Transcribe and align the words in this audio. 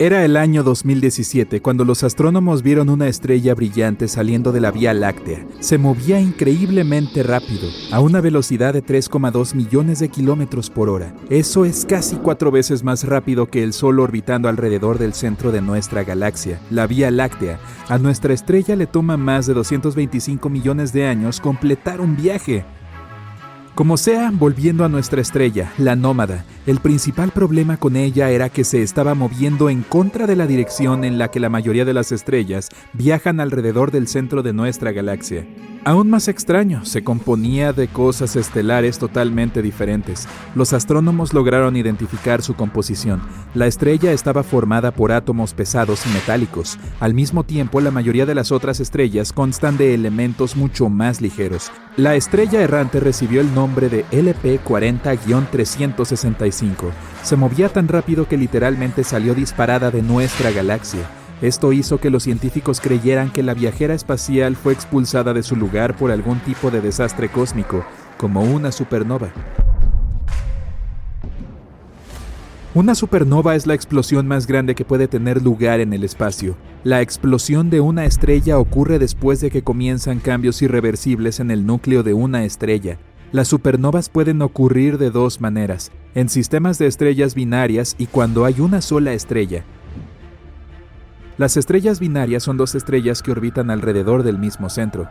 Era 0.00 0.24
el 0.24 0.36
año 0.36 0.62
2017 0.62 1.60
cuando 1.60 1.84
los 1.84 2.04
astrónomos 2.04 2.62
vieron 2.62 2.88
una 2.88 3.08
estrella 3.08 3.52
brillante 3.52 4.06
saliendo 4.06 4.52
de 4.52 4.60
la 4.60 4.70
Vía 4.70 4.94
Láctea. 4.94 5.44
Se 5.58 5.76
movía 5.76 6.20
increíblemente 6.20 7.24
rápido, 7.24 7.68
a 7.90 7.98
una 7.98 8.20
velocidad 8.20 8.74
de 8.74 8.84
3,2 8.84 9.56
millones 9.56 9.98
de 9.98 10.08
kilómetros 10.08 10.70
por 10.70 10.88
hora. 10.88 11.12
Eso 11.30 11.64
es 11.64 11.84
casi 11.84 12.14
cuatro 12.14 12.52
veces 12.52 12.84
más 12.84 13.02
rápido 13.02 13.46
que 13.46 13.64
el 13.64 13.72
Sol 13.72 13.98
orbitando 13.98 14.48
alrededor 14.48 14.98
del 14.98 15.14
centro 15.14 15.50
de 15.50 15.62
nuestra 15.62 16.04
galaxia, 16.04 16.60
la 16.70 16.86
Vía 16.86 17.10
Láctea. 17.10 17.58
A 17.88 17.98
nuestra 17.98 18.32
estrella 18.32 18.76
le 18.76 18.86
toma 18.86 19.16
más 19.16 19.46
de 19.46 19.54
225 19.54 20.48
millones 20.48 20.92
de 20.92 21.06
años 21.06 21.40
completar 21.40 22.00
un 22.00 22.14
viaje. 22.14 22.64
Como 23.78 23.96
sea, 23.96 24.32
volviendo 24.34 24.84
a 24.84 24.88
nuestra 24.88 25.20
estrella, 25.20 25.72
la 25.78 25.94
nómada, 25.94 26.44
el 26.66 26.80
principal 26.80 27.30
problema 27.30 27.76
con 27.76 27.94
ella 27.94 28.28
era 28.28 28.48
que 28.48 28.64
se 28.64 28.82
estaba 28.82 29.14
moviendo 29.14 29.70
en 29.70 29.82
contra 29.82 30.26
de 30.26 30.34
la 30.34 30.48
dirección 30.48 31.04
en 31.04 31.16
la 31.16 31.30
que 31.30 31.38
la 31.38 31.48
mayoría 31.48 31.84
de 31.84 31.94
las 31.94 32.10
estrellas 32.10 32.70
viajan 32.92 33.38
alrededor 33.38 33.92
del 33.92 34.08
centro 34.08 34.42
de 34.42 34.52
nuestra 34.52 34.90
galaxia. 34.90 35.46
Aún 35.84 36.10
más 36.10 36.26
extraño, 36.26 36.84
se 36.84 37.04
componía 37.04 37.72
de 37.72 37.86
cosas 37.86 38.34
estelares 38.34 38.98
totalmente 38.98 39.62
diferentes. 39.62 40.26
Los 40.56 40.72
astrónomos 40.72 41.32
lograron 41.32 41.76
identificar 41.76 42.42
su 42.42 42.54
composición. 42.54 43.22
La 43.54 43.68
estrella 43.68 44.10
estaba 44.12 44.42
formada 44.42 44.90
por 44.90 45.12
átomos 45.12 45.54
pesados 45.54 46.04
y 46.04 46.10
metálicos. 46.10 46.78
Al 46.98 47.14
mismo 47.14 47.44
tiempo, 47.44 47.80
la 47.80 47.92
mayoría 47.92 48.26
de 48.26 48.34
las 48.34 48.50
otras 48.50 48.80
estrellas 48.80 49.32
constan 49.32 49.78
de 49.78 49.94
elementos 49.94 50.56
mucho 50.56 50.88
más 50.88 51.20
ligeros. 51.20 51.70
La 51.96 52.16
estrella 52.16 52.60
errante 52.60 53.00
recibió 53.00 53.40
el 53.40 53.54
nombre 53.54 53.67
de 53.74 54.04
LP40-365. 54.06 56.90
Se 57.22 57.36
movía 57.36 57.68
tan 57.68 57.88
rápido 57.88 58.26
que 58.26 58.36
literalmente 58.36 59.04
salió 59.04 59.34
disparada 59.34 59.90
de 59.90 60.02
nuestra 60.02 60.50
galaxia. 60.50 61.02
Esto 61.40 61.72
hizo 61.72 61.98
que 61.98 62.10
los 62.10 62.24
científicos 62.24 62.80
creyeran 62.80 63.30
que 63.30 63.44
la 63.44 63.54
viajera 63.54 63.94
espacial 63.94 64.56
fue 64.56 64.72
expulsada 64.72 65.32
de 65.34 65.44
su 65.44 65.54
lugar 65.54 65.96
por 65.96 66.10
algún 66.10 66.40
tipo 66.40 66.72
de 66.72 66.80
desastre 66.80 67.28
cósmico, 67.28 67.84
como 68.16 68.42
una 68.42 68.72
supernova. 68.72 69.30
Una 72.74 72.94
supernova 72.94 73.56
es 73.56 73.66
la 73.66 73.74
explosión 73.74 74.26
más 74.26 74.46
grande 74.46 74.74
que 74.74 74.84
puede 74.84 75.08
tener 75.08 75.42
lugar 75.42 75.80
en 75.80 75.92
el 75.92 76.04
espacio. 76.04 76.56
La 76.84 77.00
explosión 77.00 77.70
de 77.70 77.80
una 77.80 78.04
estrella 78.04 78.58
ocurre 78.58 78.98
después 78.98 79.40
de 79.40 79.50
que 79.50 79.62
comienzan 79.62 80.20
cambios 80.20 80.62
irreversibles 80.62 81.40
en 81.40 81.50
el 81.50 81.66
núcleo 81.66 82.02
de 82.02 82.14
una 82.14 82.44
estrella. 82.44 82.98
Las 83.30 83.48
supernovas 83.48 84.08
pueden 84.08 84.40
ocurrir 84.40 84.96
de 84.96 85.10
dos 85.10 85.42
maneras, 85.42 85.92
en 86.14 86.30
sistemas 86.30 86.78
de 86.78 86.86
estrellas 86.86 87.34
binarias 87.34 87.94
y 87.98 88.06
cuando 88.06 88.46
hay 88.46 88.60
una 88.60 88.80
sola 88.80 89.12
estrella. 89.12 89.64
Las 91.36 91.58
estrellas 91.58 92.00
binarias 92.00 92.42
son 92.42 92.56
dos 92.56 92.74
estrellas 92.74 93.22
que 93.22 93.30
orbitan 93.30 93.70
alrededor 93.70 94.22
del 94.22 94.38
mismo 94.38 94.70
centro. 94.70 95.08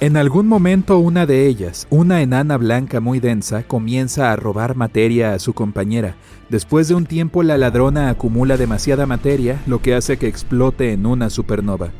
En 0.00 0.16
algún 0.16 0.46
momento 0.48 0.96
una 0.96 1.26
de 1.26 1.46
ellas, 1.46 1.86
una 1.90 2.22
enana 2.22 2.56
blanca 2.56 2.98
muy 2.98 3.20
densa, 3.20 3.62
comienza 3.64 4.32
a 4.32 4.36
robar 4.36 4.74
materia 4.74 5.34
a 5.34 5.38
su 5.38 5.52
compañera. 5.52 6.14
Después 6.48 6.88
de 6.88 6.94
un 6.94 7.04
tiempo 7.04 7.42
la 7.42 7.58
ladrona 7.58 8.08
acumula 8.08 8.56
demasiada 8.56 9.04
materia, 9.04 9.60
lo 9.66 9.82
que 9.82 9.94
hace 9.94 10.16
que 10.16 10.28
explote 10.28 10.94
en 10.94 11.04
una 11.04 11.28
supernova. 11.28 11.90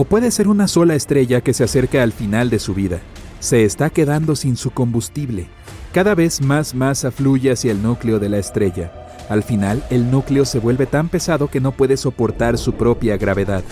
O 0.00 0.04
puede 0.04 0.30
ser 0.30 0.46
una 0.46 0.68
sola 0.68 0.94
estrella 0.94 1.40
que 1.40 1.52
se 1.52 1.64
acerca 1.64 2.04
al 2.04 2.12
final 2.12 2.50
de 2.50 2.60
su 2.60 2.72
vida. 2.72 3.00
Se 3.40 3.64
está 3.64 3.90
quedando 3.90 4.36
sin 4.36 4.56
su 4.56 4.70
combustible. 4.70 5.48
Cada 5.92 6.14
vez 6.14 6.40
más 6.40 6.72
masa 6.72 7.10
fluye 7.10 7.50
hacia 7.50 7.72
el 7.72 7.82
núcleo 7.82 8.20
de 8.20 8.28
la 8.28 8.38
estrella. 8.38 8.92
Al 9.28 9.42
final, 9.42 9.82
el 9.90 10.08
núcleo 10.08 10.44
se 10.44 10.60
vuelve 10.60 10.86
tan 10.86 11.08
pesado 11.08 11.48
que 11.48 11.58
no 11.58 11.72
puede 11.72 11.96
soportar 11.96 12.58
su 12.58 12.74
propia 12.74 13.16
gravedad. 13.16 13.64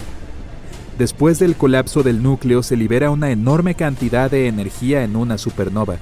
Después 0.99 1.39
del 1.39 1.55
colapso 1.55 2.03
del 2.03 2.25
núcleo 2.25 2.65
se 2.65 2.77
libera 2.77 3.13
una 3.13 3.31
enorme 3.31 3.77
cantidad 3.77 4.29
de 4.29 4.49
energía 4.49 5.05
en 5.05 5.15
una 5.15 5.39
supernova. 5.39 5.99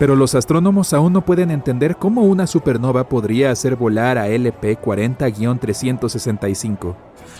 Pero 0.00 0.16
los 0.16 0.34
astrónomos 0.34 0.92
aún 0.92 1.12
no 1.12 1.24
pueden 1.24 1.52
entender 1.52 1.94
cómo 1.94 2.22
una 2.22 2.48
supernova 2.48 3.08
podría 3.08 3.52
hacer 3.52 3.76
volar 3.76 4.18
a 4.18 4.26
LP 4.26 4.76
40-365. 4.76 6.96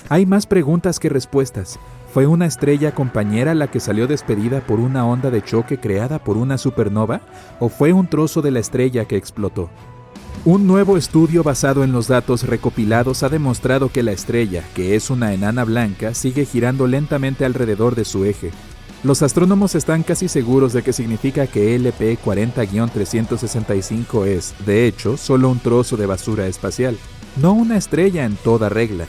Hay 0.09 0.27
más 0.27 0.47
preguntas 0.47 0.99
que 0.99 1.09
respuestas. 1.09 1.79
¿Fue 2.13 2.27
una 2.27 2.47
estrella 2.47 2.95
compañera 2.95 3.55
la 3.55 3.71
que 3.71 3.81
salió 3.81 4.07
despedida 4.07 4.61
por 4.61 4.81
una 4.81 5.07
onda 5.07 5.31
de 5.31 5.43
choque 5.43 5.79
creada 5.79 6.19
por 6.19 6.37
una 6.37 6.59
supernova? 6.59 7.21
¿O 7.61 7.69
fue 7.69 7.93
un 7.93 8.07
trozo 8.07 8.43
de 8.43 8.51
la 8.51 8.61
estrella 8.61 9.05
que 9.05 9.17
explotó? 9.17 9.69
Un 10.45 10.67
nuevo 10.67 10.97
estudio 10.97 11.43
basado 11.43 11.83
en 11.83 11.93
los 11.93 12.09
datos 12.09 12.45
recopilados 12.45 13.23
ha 13.23 13.29
demostrado 13.29 13.91
que 13.91 14.03
la 14.03 14.13
estrella, 14.13 14.63
que 14.75 14.95
es 14.95 15.11
una 15.11 15.35
enana 15.35 15.65
blanca, 15.65 16.15
sigue 16.15 16.45
girando 16.45 16.87
lentamente 16.87 17.45
alrededor 17.45 17.97
de 17.97 18.05
su 18.05 18.25
eje. 18.25 18.53
Los 19.03 19.23
astrónomos 19.23 19.75
están 19.75 20.03
casi 20.03 20.29
seguros 20.29 20.73
de 20.73 20.83
que 20.83 20.93
significa 20.93 21.47
que 21.47 21.75
LP 21.75 22.19
40-365 22.25 24.27
es, 24.27 24.55
de 24.65 24.87
hecho, 24.87 25.17
solo 25.17 25.51
un 25.51 25.59
trozo 25.59 25.97
de 25.97 26.07
basura 26.07 26.47
espacial, 26.47 26.97
no 27.37 27.53
una 27.53 27.77
estrella 27.77 28.25
en 28.25 28.37
toda 28.37 28.69
regla. 28.69 29.07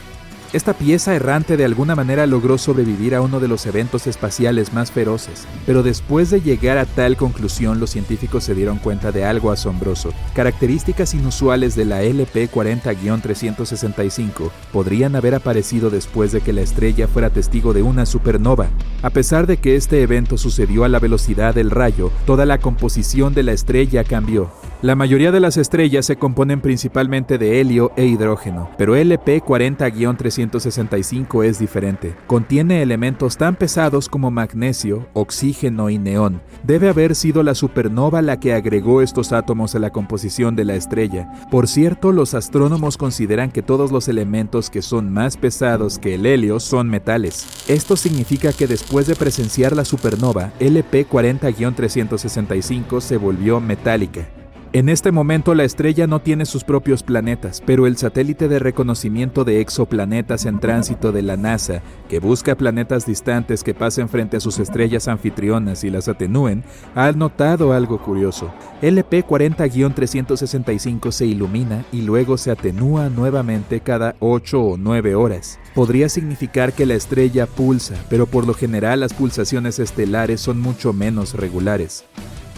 Esta 0.54 0.72
pieza 0.72 1.14
errante 1.14 1.58
de 1.58 1.66
alguna 1.66 1.94
manera 1.94 2.26
logró 2.26 2.56
sobrevivir 2.56 3.14
a 3.14 3.20
uno 3.20 3.38
de 3.38 3.48
los 3.48 3.66
eventos 3.66 4.06
espaciales 4.06 4.72
más 4.72 4.90
feroces, 4.90 5.46
pero 5.66 5.82
después 5.82 6.30
de 6.30 6.40
llegar 6.40 6.78
a 6.78 6.86
tal 6.86 7.18
conclusión 7.18 7.80
los 7.80 7.90
científicos 7.90 8.44
se 8.44 8.54
dieron 8.54 8.78
cuenta 8.78 9.12
de 9.12 9.26
algo 9.26 9.50
asombroso. 9.50 10.14
Características 10.34 11.12
inusuales 11.12 11.76
de 11.76 11.84
la 11.84 12.02
LP-40-365 12.02 14.50
podrían 14.72 15.16
haber 15.16 15.34
aparecido 15.34 15.90
después 15.90 16.32
de 16.32 16.40
que 16.40 16.54
la 16.54 16.62
estrella 16.62 17.08
fuera 17.08 17.28
testigo 17.28 17.74
de 17.74 17.82
una 17.82 18.06
supernova. 18.06 18.70
A 19.02 19.10
pesar 19.10 19.46
de 19.46 19.58
que 19.58 19.76
este 19.76 20.00
evento 20.00 20.38
sucedió 20.38 20.84
a 20.84 20.88
la 20.88 20.98
velocidad 20.98 21.54
del 21.54 21.70
rayo, 21.70 22.10
toda 22.24 22.46
la 22.46 22.56
composición 22.56 23.34
de 23.34 23.42
la 23.42 23.52
estrella 23.52 24.02
cambió. 24.02 24.50
La 24.80 24.94
mayoría 24.94 25.32
de 25.32 25.40
las 25.40 25.56
estrellas 25.56 26.06
se 26.06 26.14
componen 26.14 26.60
principalmente 26.60 27.36
de 27.36 27.60
helio 27.60 27.90
e 27.96 28.06
hidrógeno, 28.06 28.70
pero 28.78 28.96
LP40-365 28.96 31.44
es 31.44 31.58
diferente. 31.58 32.14
Contiene 32.28 32.80
elementos 32.80 33.36
tan 33.36 33.56
pesados 33.56 34.08
como 34.08 34.30
magnesio, 34.30 35.08
oxígeno 35.14 35.90
y 35.90 35.98
neón. 35.98 36.40
Debe 36.62 36.90
haber 36.90 37.16
sido 37.16 37.42
la 37.42 37.56
supernova 37.56 38.22
la 38.22 38.38
que 38.38 38.54
agregó 38.54 39.02
estos 39.02 39.32
átomos 39.32 39.74
a 39.74 39.80
la 39.80 39.90
composición 39.90 40.54
de 40.54 40.64
la 40.64 40.76
estrella. 40.76 41.28
Por 41.50 41.66
cierto, 41.66 42.12
los 42.12 42.34
astrónomos 42.34 42.96
consideran 42.96 43.50
que 43.50 43.62
todos 43.62 43.90
los 43.90 44.06
elementos 44.06 44.70
que 44.70 44.82
son 44.82 45.12
más 45.12 45.36
pesados 45.36 45.98
que 45.98 46.14
el 46.14 46.24
helio 46.24 46.60
son 46.60 46.88
metales. 46.88 47.48
Esto 47.66 47.96
significa 47.96 48.52
que 48.52 48.68
después 48.68 49.08
de 49.08 49.16
presenciar 49.16 49.74
la 49.74 49.84
supernova, 49.84 50.52
LP40-365 50.60 53.00
se 53.00 53.16
volvió 53.16 53.58
metálica. 53.58 54.37
En 54.74 54.90
este 54.90 55.12
momento 55.12 55.54
la 55.54 55.64
estrella 55.64 56.06
no 56.06 56.20
tiene 56.20 56.44
sus 56.44 56.62
propios 56.62 57.02
planetas, 57.02 57.62
pero 57.64 57.86
el 57.86 57.96
satélite 57.96 58.48
de 58.48 58.58
reconocimiento 58.58 59.44
de 59.44 59.62
exoplanetas 59.62 60.44
en 60.44 60.60
tránsito 60.60 61.10
de 61.10 61.22
la 61.22 61.38
NASA, 61.38 61.80
que 62.10 62.18
busca 62.18 62.54
planetas 62.54 63.06
distantes 63.06 63.64
que 63.64 63.72
pasen 63.72 64.10
frente 64.10 64.36
a 64.36 64.40
sus 64.40 64.58
estrellas 64.58 65.08
anfitrionas 65.08 65.84
y 65.84 65.90
las 65.90 66.06
atenúen, 66.08 66.64
ha 66.94 67.10
notado 67.12 67.72
algo 67.72 67.96
curioso. 68.02 68.52
LP 68.82 69.26
40-365 69.26 71.12
se 71.12 71.24
ilumina 71.24 71.86
y 71.90 72.02
luego 72.02 72.36
se 72.36 72.50
atenúa 72.50 73.08
nuevamente 73.08 73.80
cada 73.80 74.16
8 74.20 74.60
o 74.60 74.76
9 74.76 75.14
horas. 75.14 75.58
Podría 75.74 76.10
significar 76.10 76.74
que 76.74 76.84
la 76.84 76.94
estrella 76.94 77.46
pulsa, 77.46 77.94
pero 78.10 78.26
por 78.26 78.46
lo 78.46 78.52
general 78.52 79.00
las 79.00 79.14
pulsaciones 79.14 79.78
estelares 79.78 80.42
son 80.42 80.60
mucho 80.60 80.92
menos 80.92 81.32
regulares. 81.32 82.04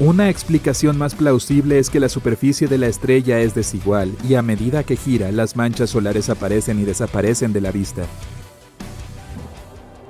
Una 0.00 0.30
explicación 0.30 0.96
más 0.96 1.14
plausible 1.14 1.78
es 1.78 1.90
que 1.90 2.00
la 2.00 2.08
superficie 2.08 2.66
de 2.66 2.78
la 2.78 2.86
estrella 2.86 3.38
es 3.40 3.54
desigual 3.54 4.16
y 4.26 4.34
a 4.34 4.40
medida 4.40 4.82
que 4.82 4.96
gira 4.96 5.30
las 5.30 5.56
manchas 5.56 5.90
solares 5.90 6.30
aparecen 6.30 6.80
y 6.80 6.84
desaparecen 6.84 7.52
de 7.52 7.60
la 7.60 7.70
vista. 7.70 8.04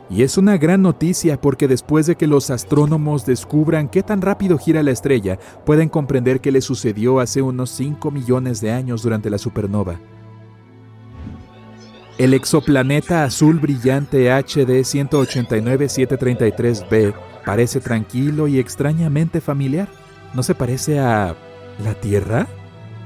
Y 0.08 0.22
es 0.22 0.38
una 0.38 0.58
gran 0.58 0.82
noticia 0.82 1.40
porque 1.40 1.66
después 1.66 2.06
de 2.06 2.14
que 2.14 2.28
los 2.28 2.50
astrónomos 2.50 3.26
descubran 3.26 3.88
qué 3.88 4.04
tan 4.04 4.22
rápido 4.22 4.58
gira 4.58 4.84
la 4.84 4.92
estrella, 4.92 5.40
pueden 5.66 5.88
comprender 5.88 6.40
qué 6.40 6.52
le 6.52 6.60
sucedió 6.60 7.18
hace 7.18 7.42
unos 7.42 7.70
5 7.70 8.12
millones 8.12 8.60
de 8.60 8.70
años 8.70 9.02
durante 9.02 9.28
la 9.28 9.38
supernova. 9.38 9.98
El 12.20 12.34
exoplaneta 12.34 13.24
azul 13.24 13.58
brillante 13.60 14.30
HD 14.30 14.84
189733b 14.84 17.14
Parece 17.46 17.80
tranquilo 17.80 18.46
y 18.46 18.58
extrañamente 18.58 19.40
familiar. 19.40 19.88
¿No 20.34 20.42
se 20.42 20.54
parece 20.54 21.00
a 21.00 21.34
la 21.82 21.94
Tierra? 21.94 22.46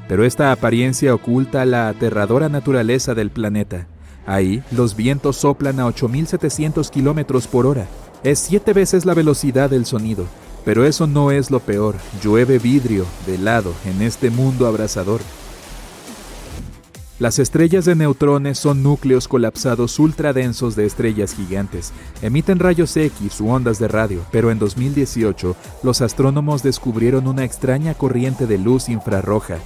Pero 0.09 0.25
esta 0.25 0.51
apariencia 0.51 1.15
oculta 1.15 1.65
la 1.65 1.87
aterradora 1.87 2.49
naturaleza 2.49 3.15
del 3.15 3.31
planeta. 3.31 3.87
Ahí, 4.27 4.65
los 4.73 4.97
vientos 4.97 5.37
soplan 5.37 5.79
a 5.79 5.87
8.700 5.87 6.91
kilómetros 6.91 7.47
por 7.47 7.67
hora. 7.67 7.87
Es 8.25 8.41
siete 8.41 8.73
veces 8.73 9.07
la 9.07 9.15
velocidad 9.15 9.71
del 9.71 9.87
sonido. 9.87 10.27
Pero 10.65 10.85
eso 10.85 11.07
no 11.07 11.31
es 11.31 11.53
lo 11.53 11.61
peor, 11.61 11.95
llueve 12.21 12.59
vidrio 12.59 13.07
de 13.29 13.39
lado 13.39 13.75
en 13.85 14.03
este 14.03 14.31
mundo 14.31 14.67
abrasador. 14.67 15.21
Las 17.21 17.39
estrellas 17.39 17.85
de 17.85 17.95
neutrones 17.95 18.59
son 18.59 18.83
núcleos 18.83 19.29
colapsados 19.29 20.01
ultradensos 20.01 20.75
de 20.75 20.85
estrellas 20.85 21.33
gigantes. 21.37 21.93
Emiten 22.23 22.59
rayos 22.59 22.97
X 22.97 23.41
u 23.41 23.51
ondas 23.51 23.79
de 23.79 23.87
radio, 23.87 24.27
pero 24.33 24.51
en 24.51 24.59
2018 24.59 25.55
los 25.85 26.01
astrónomos 26.01 26.65
descubrieron 26.65 27.29
una 27.29 27.45
extraña 27.45 27.95
corriente 27.95 28.49
de 28.49 28.59
luz 28.59 28.89
infrarroja. 28.89 29.59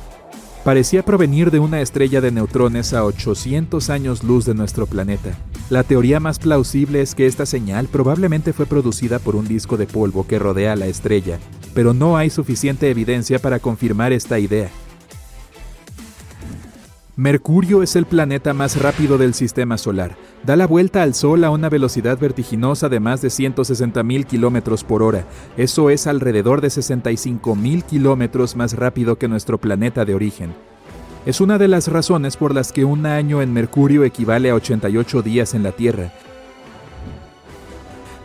Parecía 0.62 1.02
provenir 1.02 1.50
de 1.50 1.58
una 1.58 1.80
estrella 1.80 2.20
de 2.20 2.32
neutrones 2.32 2.92
a 2.92 3.02
800 3.06 3.88
años 3.88 4.22
luz 4.24 4.44
de 4.44 4.52
nuestro 4.52 4.86
planeta. 4.86 5.30
La 5.70 5.84
teoría 5.84 6.20
más 6.20 6.38
plausible 6.38 7.00
es 7.00 7.14
que 7.14 7.26
esta 7.26 7.46
señal 7.46 7.88
probablemente 7.88 8.52
fue 8.52 8.66
producida 8.66 9.18
por 9.18 9.36
un 9.36 9.48
disco 9.48 9.78
de 9.78 9.86
polvo 9.86 10.26
que 10.26 10.38
rodea 10.38 10.76
la 10.76 10.86
estrella, 10.86 11.38
pero 11.72 11.94
no 11.94 12.18
hay 12.18 12.28
suficiente 12.28 12.90
evidencia 12.90 13.38
para 13.38 13.58
confirmar 13.58 14.12
esta 14.12 14.38
idea. 14.38 14.68
Mercurio 17.18 17.82
es 17.82 17.96
el 17.96 18.06
planeta 18.06 18.54
más 18.54 18.80
rápido 18.80 19.18
del 19.18 19.34
sistema 19.34 19.76
solar. 19.76 20.16
Da 20.46 20.54
la 20.54 20.68
vuelta 20.68 21.02
al 21.02 21.14
Sol 21.14 21.42
a 21.42 21.50
una 21.50 21.68
velocidad 21.68 22.16
vertiginosa 22.16 22.88
de 22.88 23.00
más 23.00 23.20
de 23.22 23.26
160.000 23.26 24.24
kilómetros 24.24 24.84
por 24.84 25.02
hora. 25.02 25.26
Eso 25.56 25.90
es 25.90 26.06
alrededor 26.06 26.60
de 26.60 26.68
65.000 26.68 27.82
kilómetros 27.82 28.54
más 28.54 28.74
rápido 28.74 29.18
que 29.18 29.26
nuestro 29.26 29.58
planeta 29.58 30.04
de 30.04 30.14
origen. 30.14 30.54
Es 31.26 31.40
una 31.40 31.58
de 31.58 31.66
las 31.66 31.88
razones 31.88 32.36
por 32.36 32.54
las 32.54 32.70
que 32.70 32.84
un 32.84 33.04
año 33.04 33.42
en 33.42 33.52
Mercurio 33.52 34.04
equivale 34.04 34.50
a 34.50 34.54
88 34.54 35.22
días 35.22 35.54
en 35.54 35.64
la 35.64 35.72
Tierra. 35.72 36.12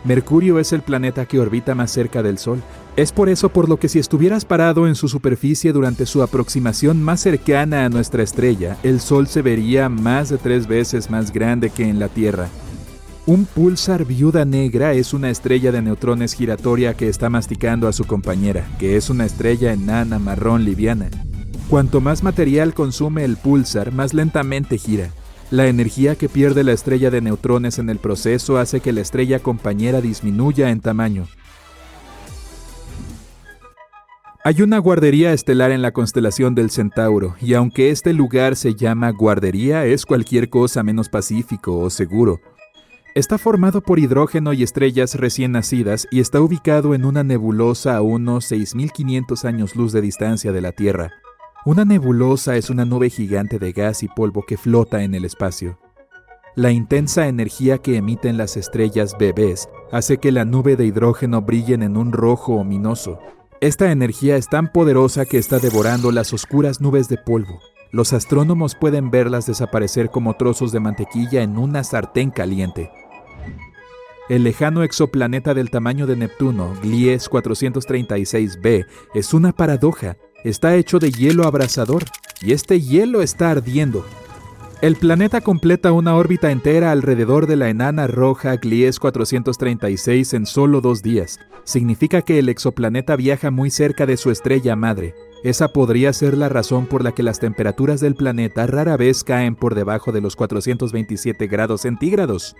Mercurio 0.04 0.58
es 0.58 0.74
el 0.74 0.82
planeta 0.82 1.24
que 1.24 1.40
orbita 1.40 1.74
más 1.74 1.90
cerca 1.90 2.22
del 2.22 2.36
Sol. 2.36 2.62
Es 2.94 3.10
por 3.10 3.30
eso 3.30 3.48
por 3.48 3.70
lo 3.70 3.78
que 3.78 3.88
si 3.88 3.98
estuvieras 3.98 4.44
parado 4.44 4.86
en 4.86 4.94
su 4.94 5.08
superficie 5.08 5.72
durante 5.72 6.04
su 6.04 6.22
aproximación 6.22 7.02
más 7.02 7.20
cercana 7.20 7.86
a 7.86 7.88
nuestra 7.88 8.22
estrella, 8.22 8.76
el 8.82 9.00
Sol 9.00 9.26
se 9.26 9.40
vería 9.40 9.88
más 9.88 10.28
de 10.28 10.36
tres 10.36 10.66
veces 10.66 11.08
más 11.08 11.32
grande 11.32 11.70
que 11.70 11.88
en 11.88 11.98
la 11.98 12.08
Tierra. 12.08 12.48
Un 13.26 13.46
pulsar 13.46 14.04
viuda 14.04 14.44
negra 14.44 14.92
es 14.92 15.14
una 15.14 15.30
estrella 15.30 15.72
de 15.72 15.80
neutrones 15.80 16.34
giratoria 16.34 16.92
que 16.92 17.08
está 17.08 17.30
masticando 17.30 17.88
a 17.88 17.94
su 17.94 18.04
compañera, 18.04 18.68
que 18.78 18.98
es 18.98 19.08
una 19.08 19.24
estrella 19.24 19.72
enana 19.72 20.18
marrón 20.18 20.66
liviana. 20.66 21.08
Cuanto 21.70 22.02
más 22.02 22.22
material 22.22 22.74
consume 22.74 23.24
el 23.24 23.38
pulsar, 23.38 23.92
más 23.92 24.12
lentamente 24.12 24.76
gira. 24.76 25.08
La 25.54 25.68
energía 25.68 26.16
que 26.16 26.28
pierde 26.28 26.64
la 26.64 26.72
estrella 26.72 27.12
de 27.12 27.20
neutrones 27.20 27.78
en 27.78 27.88
el 27.88 28.00
proceso 28.00 28.58
hace 28.58 28.80
que 28.80 28.92
la 28.92 29.02
estrella 29.02 29.38
compañera 29.38 30.00
disminuya 30.00 30.70
en 30.70 30.80
tamaño. 30.80 31.28
Hay 34.42 34.62
una 34.62 34.78
guardería 34.78 35.32
estelar 35.32 35.70
en 35.70 35.80
la 35.80 35.92
constelación 35.92 36.56
del 36.56 36.72
Centauro, 36.72 37.36
y 37.40 37.54
aunque 37.54 37.90
este 37.90 38.12
lugar 38.12 38.56
se 38.56 38.74
llama 38.74 39.12
guardería, 39.12 39.86
es 39.86 40.04
cualquier 40.06 40.50
cosa 40.50 40.82
menos 40.82 41.08
pacífico 41.08 41.78
o 41.78 41.88
seguro. 41.88 42.40
Está 43.14 43.38
formado 43.38 43.80
por 43.80 44.00
hidrógeno 44.00 44.54
y 44.54 44.64
estrellas 44.64 45.14
recién 45.14 45.52
nacidas 45.52 46.08
y 46.10 46.18
está 46.18 46.40
ubicado 46.40 46.96
en 46.96 47.04
una 47.04 47.22
nebulosa 47.22 47.96
a 47.96 48.02
unos 48.02 48.50
6.500 48.50 49.44
años 49.44 49.76
luz 49.76 49.92
de 49.92 50.00
distancia 50.00 50.50
de 50.50 50.60
la 50.60 50.72
Tierra. 50.72 51.12
Una 51.66 51.86
nebulosa 51.86 52.56
es 52.56 52.68
una 52.68 52.84
nube 52.84 53.08
gigante 53.08 53.58
de 53.58 53.72
gas 53.72 54.02
y 54.02 54.08
polvo 54.08 54.44
que 54.46 54.58
flota 54.58 55.02
en 55.02 55.14
el 55.14 55.24
espacio. 55.24 55.78
La 56.56 56.72
intensa 56.72 57.26
energía 57.26 57.78
que 57.78 57.96
emiten 57.96 58.36
las 58.36 58.58
estrellas 58.58 59.16
bebés 59.18 59.70
hace 59.90 60.18
que 60.18 60.30
la 60.30 60.44
nube 60.44 60.76
de 60.76 60.84
hidrógeno 60.84 61.40
brillen 61.40 61.82
en 61.82 61.96
un 61.96 62.12
rojo 62.12 62.56
ominoso. 62.56 63.18
Esta 63.62 63.90
energía 63.90 64.36
es 64.36 64.50
tan 64.50 64.72
poderosa 64.72 65.24
que 65.24 65.38
está 65.38 65.58
devorando 65.58 66.12
las 66.12 66.34
oscuras 66.34 66.82
nubes 66.82 67.08
de 67.08 67.16
polvo. 67.16 67.58
Los 67.92 68.12
astrónomos 68.12 68.74
pueden 68.74 69.10
verlas 69.10 69.46
desaparecer 69.46 70.10
como 70.10 70.34
trozos 70.34 70.70
de 70.70 70.80
mantequilla 70.80 71.42
en 71.42 71.56
una 71.56 71.82
sartén 71.82 72.30
caliente. 72.30 72.90
El 74.28 74.44
lejano 74.44 74.82
exoplaneta 74.82 75.54
del 75.54 75.70
tamaño 75.70 76.06
de 76.06 76.16
Neptuno, 76.16 76.74
Glies 76.82 77.30
436b, 77.30 78.86
es 79.14 79.32
una 79.32 79.52
paradoja 79.52 80.18
está 80.44 80.76
hecho 80.76 80.98
de 80.98 81.10
hielo 81.10 81.44
abrasador 81.44 82.04
y 82.40 82.52
este 82.52 82.80
hielo 82.80 83.22
está 83.22 83.50
ardiendo. 83.50 84.06
El 84.82 84.96
planeta 84.96 85.40
completa 85.40 85.92
una 85.92 86.14
órbita 86.14 86.50
entera 86.50 86.92
alrededor 86.92 87.46
de 87.46 87.56
la 87.56 87.70
enana 87.70 88.06
roja 88.06 88.56
Glies 88.56 89.00
436 89.00 90.34
en 90.34 90.44
solo 90.44 90.82
dos 90.82 91.02
días. 91.02 91.40
Significa 91.64 92.20
que 92.20 92.38
el 92.38 92.50
exoplaneta 92.50 93.16
viaja 93.16 93.50
muy 93.50 93.70
cerca 93.70 94.04
de 94.04 94.18
su 94.18 94.30
estrella 94.30 94.76
madre. 94.76 95.14
Esa 95.42 95.68
podría 95.68 96.12
ser 96.12 96.36
la 96.36 96.50
razón 96.50 96.84
por 96.84 97.02
la 97.02 97.12
que 97.12 97.22
las 97.22 97.40
temperaturas 97.40 98.00
del 98.00 98.14
planeta 98.14 98.66
rara 98.66 98.98
vez 98.98 99.24
caen 99.24 99.56
por 99.56 99.74
debajo 99.74 100.12
de 100.12 100.20
los 100.20 100.36
427 100.36 101.46
grados 101.46 101.80
centígrados. 101.82 102.54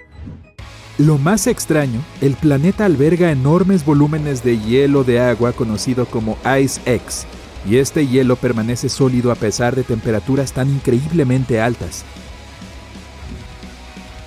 Lo 0.96 1.18
más 1.18 1.46
extraño, 1.46 2.00
el 2.20 2.34
planeta 2.36 2.84
alberga 2.84 3.32
enormes 3.32 3.84
volúmenes 3.84 4.44
de 4.44 4.58
hielo 4.58 5.02
de 5.04 5.20
agua 5.20 5.52
conocido 5.52 6.06
como 6.06 6.38
Ice 6.58 6.80
X, 6.86 7.26
y 7.68 7.76
este 7.76 8.06
hielo 8.06 8.36
permanece 8.36 8.88
sólido 8.88 9.32
a 9.32 9.34
pesar 9.34 9.74
de 9.74 9.84
temperaturas 9.84 10.52
tan 10.52 10.68
increíblemente 10.68 11.60
altas. 11.60 12.04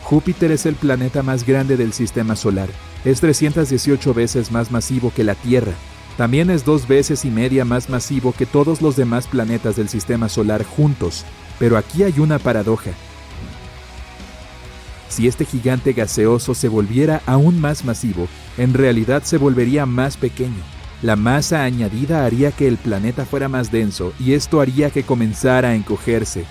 Júpiter 0.03 0.51
es 0.51 0.65
el 0.65 0.75
planeta 0.75 1.21
más 1.21 1.45
grande 1.45 1.75
del 1.75 1.93
sistema 1.93 2.35
solar. 2.35 2.69
Es 3.03 3.19
318 3.19 4.13
veces 4.13 4.51
más 4.51 4.71
masivo 4.71 5.11
que 5.13 5.23
la 5.23 5.35
Tierra. 5.35 5.73
También 6.15 6.49
es 6.49 6.65
dos 6.65 6.87
veces 6.87 7.25
y 7.25 7.29
media 7.29 7.65
más 7.65 7.89
masivo 7.89 8.33
que 8.33 8.45
todos 8.45 8.81
los 8.81 8.95
demás 8.95 9.27
planetas 9.27 9.75
del 9.75 9.89
sistema 9.89 10.29
solar 10.29 10.63
juntos. 10.63 11.25
Pero 11.59 11.77
aquí 11.77 12.03
hay 12.03 12.19
una 12.19 12.39
paradoja. 12.39 12.91
Si 15.09 15.27
este 15.27 15.45
gigante 15.45 15.93
gaseoso 15.93 16.55
se 16.55 16.69
volviera 16.69 17.21
aún 17.25 17.59
más 17.59 17.83
masivo, 17.83 18.27
en 18.57 18.73
realidad 18.73 19.23
se 19.23 19.37
volvería 19.37 19.85
más 19.85 20.15
pequeño. 20.15 20.76
La 21.03 21.15
masa 21.15 21.63
añadida 21.63 22.25
haría 22.25 22.51
que 22.51 22.67
el 22.67 22.77
planeta 22.77 23.25
fuera 23.25 23.47
más 23.47 23.71
denso 23.71 24.13
y 24.19 24.33
esto 24.33 24.61
haría 24.61 24.89
que 24.89 25.03
comenzara 25.03 25.69
a 25.69 25.75
encogerse. 25.75 26.45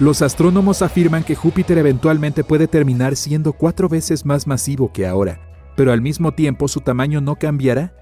Los 0.00 0.22
astrónomos 0.22 0.82
afirman 0.82 1.22
que 1.22 1.36
Júpiter 1.36 1.78
eventualmente 1.78 2.42
puede 2.42 2.66
terminar 2.66 3.14
siendo 3.14 3.52
cuatro 3.52 3.88
veces 3.88 4.26
más 4.26 4.46
masivo 4.46 4.92
que 4.92 5.06
ahora, 5.06 5.40
pero 5.76 5.92
al 5.92 6.00
mismo 6.00 6.32
tiempo 6.32 6.66
su 6.66 6.80
tamaño 6.80 7.20
no 7.20 7.36
cambiará. 7.36 7.92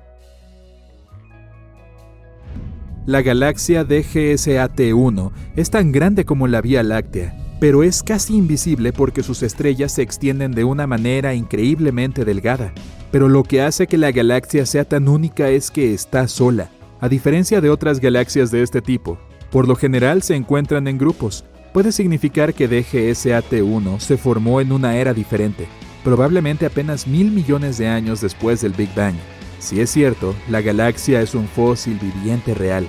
La 3.04 3.22
galaxia 3.22 3.86
DGSAT-1 3.86 5.32
es 5.54 5.70
tan 5.70 5.92
grande 5.92 6.24
como 6.24 6.48
la 6.48 6.60
Vía 6.60 6.82
Láctea, 6.82 7.36
pero 7.60 7.82
es 7.82 8.02
casi 8.02 8.36
invisible 8.36 8.93
porque 8.93 9.22
sus 9.22 9.43
estrellas 9.43 9.93
se 9.93 10.02
extienden 10.02 10.52
de 10.52 10.64
una 10.64 10.86
manera 10.86 11.34
increíblemente 11.34 12.24
delgada. 12.24 12.72
Pero 13.17 13.31
lo 13.31 13.44
que 13.44 13.63
hace 13.63 13.87
que 13.87 13.96
la 13.96 14.13
galaxia 14.13 14.67
sea 14.67 14.85
tan 14.85 15.08
única 15.08 15.49
es 15.49 15.70
que 15.70 15.94
está 15.94 16.29
sola, 16.29 16.69
a 17.01 17.08
diferencia 17.08 17.63
de 17.63 17.70
otras 17.70 17.99
galaxias 17.99 18.51
de 18.51 18.61
este 18.61 18.82
tipo. 18.82 19.19
Por 19.51 19.67
lo 19.67 19.75
general 19.75 20.20
se 20.23 20.37
encuentran 20.37 20.87
en 20.87 20.99
grupos. 20.99 21.43
Puede 21.73 21.93
significar 21.93 22.53
que 22.53 22.69
DGSAT-1 22.69 24.01
se 24.01 24.19
formó 24.19 24.61
en 24.61 24.70
una 24.70 24.99
era 24.99 25.15
diferente, 25.15 25.67
probablemente 26.05 26.67
apenas 26.67 27.06
mil 27.06 27.31
millones 27.31 27.79
de 27.79 27.89
años 27.89 28.20
después 28.20 28.61
del 28.61 28.75
Big 28.75 28.94
Bang. 28.94 29.17
Si 29.61 29.81
es 29.81 29.89
cierto, 29.89 30.35
la 30.51 30.61
galaxia 30.61 31.23
es 31.23 31.35
un 31.35 31.49
fósil 31.49 31.99
viviente 31.99 32.53
real. 32.53 32.87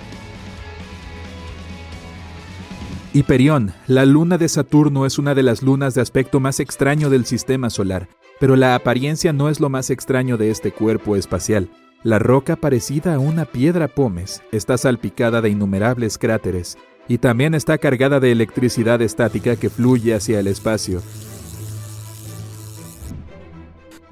Hiperión, 3.14 3.72
la 3.88 4.06
luna 4.06 4.38
de 4.38 4.50
Saturno, 4.50 5.06
es 5.06 5.20
una 5.20 5.34
de 5.36 5.44
las 5.44 5.62
lunas 5.62 5.94
de 5.94 6.02
aspecto 6.02 6.42
más 6.42 6.60
extraño 6.60 7.10
del 7.10 7.26
sistema 7.26 7.70
solar. 7.70 8.10
Pero 8.40 8.56
la 8.56 8.76
apariencia 8.76 9.34
no 9.34 9.50
es 9.50 9.60
lo 9.60 9.70
más 9.70 9.90
extraño 9.90 10.38
de 10.38 10.52
este 10.52 10.72
cuerpo 10.72 11.16
espacial. 11.16 11.70
La 12.04 12.20
roca 12.20 12.56
parecida 12.56 13.16
a 13.16 13.20
una 13.20 13.46
piedra 13.46 13.88
pómez 13.88 14.42
está 14.52 14.78
salpicada 14.78 15.42
de 15.42 15.50
innumerables 15.50 16.18
cráteres 16.18 16.78
y 17.08 17.18
también 17.18 17.56
está 17.56 17.78
cargada 17.78 18.20
de 18.20 18.32
electricidad 18.32 19.02
estática 19.02 19.56
que 19.56 19.70
fluye 19.70 20.14
hacia 20.14 20.40
el 20.40 20.48
espacio. 20.48 21.02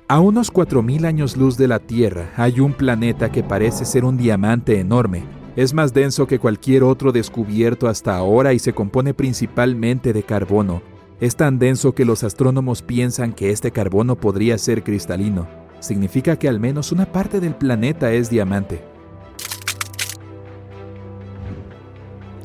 A 0.08 0.20
unos 0.20 0.54
4.000 0.54 1.06
años 1.06 1.36
luz 1.36 1.58
de 1.58 1.68
la 1.68 1.80
Tierra 1.80 2.30
hay 2.38 2.60
un 2.60 2.74
planeta 2.74 3.32
que 3.32 3.44
parece 3.44 3.86
ser 3.86 4.06
un 4.06 4.18
diamante 4.18 4.80
enorme. 4.80 5.24
Es 5.56 5.74
más 5.74 5.94
denso 5.94 6.28
que 6.28 6.38
cualquier 6.38 6.84
otro 6.84 7.12
descubierto 7.12 7.88
hasta 7.88 8.16
ahora 8.16 8.54
y 8.54 8.60
se 8.60 8.74
compone 8.74 9.14
principalmente 9.14 10.14
de 10.14 10.24
carbono, 10.24 10.84
es 11.20 11.36
tan 11.36 11.60
denso 11.60 11.96
que 11.96 12.06
los 12.06 12.24
astrónomos 12.24 12.82
piensan 12.82 13.34
que 13.34 13.52
este 13.52 13.72
carbono 13.72 14.16
podría 14.16 14.58
ser 14.58 14.84
cristalino. 14.84 15.48
Significa 15.80 16.38
que 16.38 16.50
al 16.50 16.60
menos 16.60 16.92
una 16.92 17.06
parte 17.06 17.40
del 17.40 17.56
planeta 17.56 18.12
es 18.12 18.30
diamante. 18.30 18.82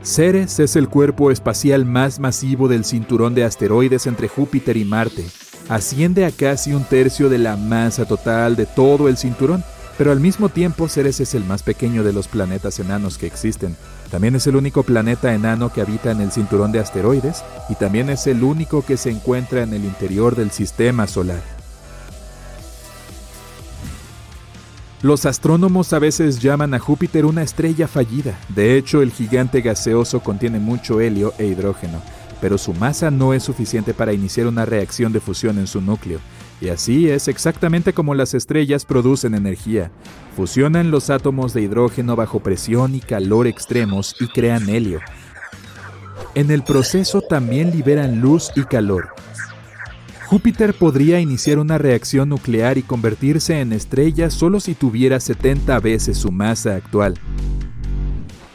Ceres 0.03 0.59
es 0.61 0.77
el 0.77 0.89
cuerpo 0.89 1.31
espacial 1.31 1.85
más 1.85 2.21
masivo 2.21 2.69
del 2.69 2.85
cinturón 2.85 3.35
de 3.35 3.45
asteroides 3.45 4.07
entre 4.07 4.29
Júpiter 4.29 4.77
y 4.77 4.85
Marte. 4.85 5.27
Asciende 5.69 6.25
a 6.25 6.31
casi 6.31 6.73
un 6.73 6.85
tercio 6.85 7.29
de 7.29 7.39
la 7.39 7.57
masa 7.57 8.07
total 8.07 8.57
de 8.57 8.67
todo 8.67 9.09
el 9.09 9.17
cinturón, 9.17 9.62
Pero 10.00 10.12
al 10.12 10.21
mismo 10.21 10.49
tiempo, 10.49 10.88
Ceres 10.88 11.21
es 11.21 11.35
el 11.35 11.45
más 11.45 11.62
pequeño 11.62 12.02
de 12.02 12.14
los 12.14 12.26
planetas 12.26 12.78
enanos 12.78 13.19
que 13.19 13.26
existen. 13.26 13.76
También 14.11 14.35
es 14.35 14.47
el 14.47 14.57
único 14.57 14.83
planeta 14.83 15.35
enano 15.35 15.75
que 15.75 15.83
habita 15.83 16.11
en 16.11 16.23
el 16.23 16.33
cinturón 16.33 16.73
de 16.73 16.78
asteroides 16.78 17.45
y 17.69 17.75
también 17.75 18.09
es 18.09 18.26
el 18.26 18.42
único 18.42 18.83
que 18.83 18.97
se 18.97 19.11
encuentra 19.11 19.62
en 19.62 19.75
el 19.75 19.85
interior 19.85 20.37
del 20.37 20.52
sistema 20.52 21.07
solar. 21.07 21.42
Los 25.02 25.26
astrónomos 25.26 25.92
a 25.92 25.99
veces 25.99 26.40
llaman 26.40 26.73
a 26.73 26.78
Júpiter 26.78 27.26
una 27.26 27.42
estrella 27.42 27.87
fallida. 27.87 28.40
De 28.49 28.78
hecho, 28.78 29.02
el 29.02 29.12
gigante 29.12 29.61
gaseoso 29.61 30.21
contiene 30.21 30.61
mucho 30.61 31.02
helio 31.02 31.35
e 31.37 31.45
hidrógeno, 31.45 32.00
pero 32.40 32.57
su 32.57 32.73
masa 32.73 33.11
no 33.11 33.35
es 33.35 33.42
suficiente 33.42 33.92
para 33.92 34.14
iniciar 34.14 34.47
una 34.47 34.64
reacción 34.64 35.12
de 35.12 35.21
fusión 35.21 35.59
en 35.59 35.66
su 35.66 35.83
núcleo. 35.83 36.21
Y 36.61 36.69
así 36.69 37.09
es 37.09 37.29
exactamente 37.29 37.95
como 37.95 38.14
las 38.14 38.35
estrellas 38.35 38.85
producen 38.85 39.35
energía. 39.35 39.90
Fusionan 40.37 40.90
los 40.90 41.09
átomos 41.09 41.55
de 41.55 41.62
hidrógeno 41.62 42.17
bajo 42.17 42.40
presión 42.40 42.95
y 42.95 43.00
calor 43.00 43.47
extremos 43.47 44.14
y 44.21 44.29
crean 44.29 44.69
helio. 44.69 45.00
En 46.35 46.50
el 46.50 46.62
proceso 46.62 47.23
también 47.23 47.71
liberan 47.71 48.21
luz 48.21 48.50
y 48.55 48.64
calor. 48.64 49.09
Júpiter 50.26 50.75
podría 50.75 51.19
iniciar 51.19 51.59
una 51.59 51.79
reacción 51.79 52.29
nuclear 52.29 52.79
y 52.79 52.83
convertirse 52.83 53.61
en 53.61 53.73
estrella 53.73 54.31
solo 54.31 54.61
si 54.61 54.75
tuviera 54.75 55.19
70 55.19 55.81
veces 55.81 56.19
su 56.19 56.31
masa 56.31 56.76
actual. 56.76 57.14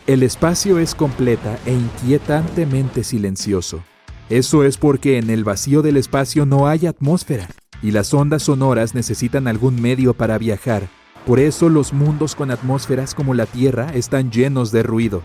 El 0.07 0.23
espacio 0.23 0.77
es 0.77 0.93
completa 0.93 1.57
e 1.65 1.73
inquietantemente 1.73 3.03
silencioso. 3.03 3.83
Eso 4.29 4.63
es 4.63 4.77
porque 4.77 5.17
en 5.17 5.29
el 5.29 5.43
vacío 5.43 5.81
del 5.81 5.97
espacio 5.97 6.45
no 6.45 6.67
hay 6.67 6.85
atmósfera 6.85 7.49
y 7.85 7.91
las 7.91 8.15
ondas 8.15 8.41
sonoras 8.41 8.95
necesitan 8.95 9.47
algún 9.47 9.79
medio 9.79 10.15
para 10.15 10.39
viajar. 10.39 10.89
Por 11.23 11.39
eso 11.39 11.69
los 11.69 11.93
mundos 11.93 12.33
con 12.33 12.49
atmósferas 12.49 13.13
como 13.13 13.35
la 13.35 13.45
Tierra 13.45 13.91
están 13.93 14.31
llenos 14.31 14.71
de 14.71 14.81
ruido. 14.81 15.21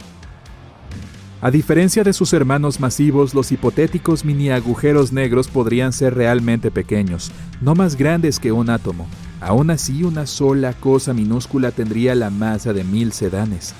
A 1.41 1.51
diferencia 1.51 2.05
de 2.05 2.13
sus 2.13 2.35
hermanos 2.35 2.79
masivos, 2.79 3.33
los 3.33 3.51
hipotéticos 3.51 4.27
mini 4.27 4.51
agujeros 4.51 5.11
negros 5.11 5.49
podrían 5.49 5.95
ser 5.95 6.15
realmente 6.15 6.71
pequeños, 6.71 7.33
no 7.63 7.75
más 7.75 7.97
grandes 7.97 8.39
que 8.39 8.53
un 8.53 8.69
átomo. 8.69 9.09
Aún 9.41 9.71
así, 9.71 10.05
una 10.05 10.27
sola 10.27 10.75
cosa 10.75 11.15
minúscula 11.15 11.71
tendría 11.71 12.15
la 12.15 12.29
masa 12.29 12.75
de 12.75 12.85
mil 12.85 13.13
sedanes. 13.13 13.73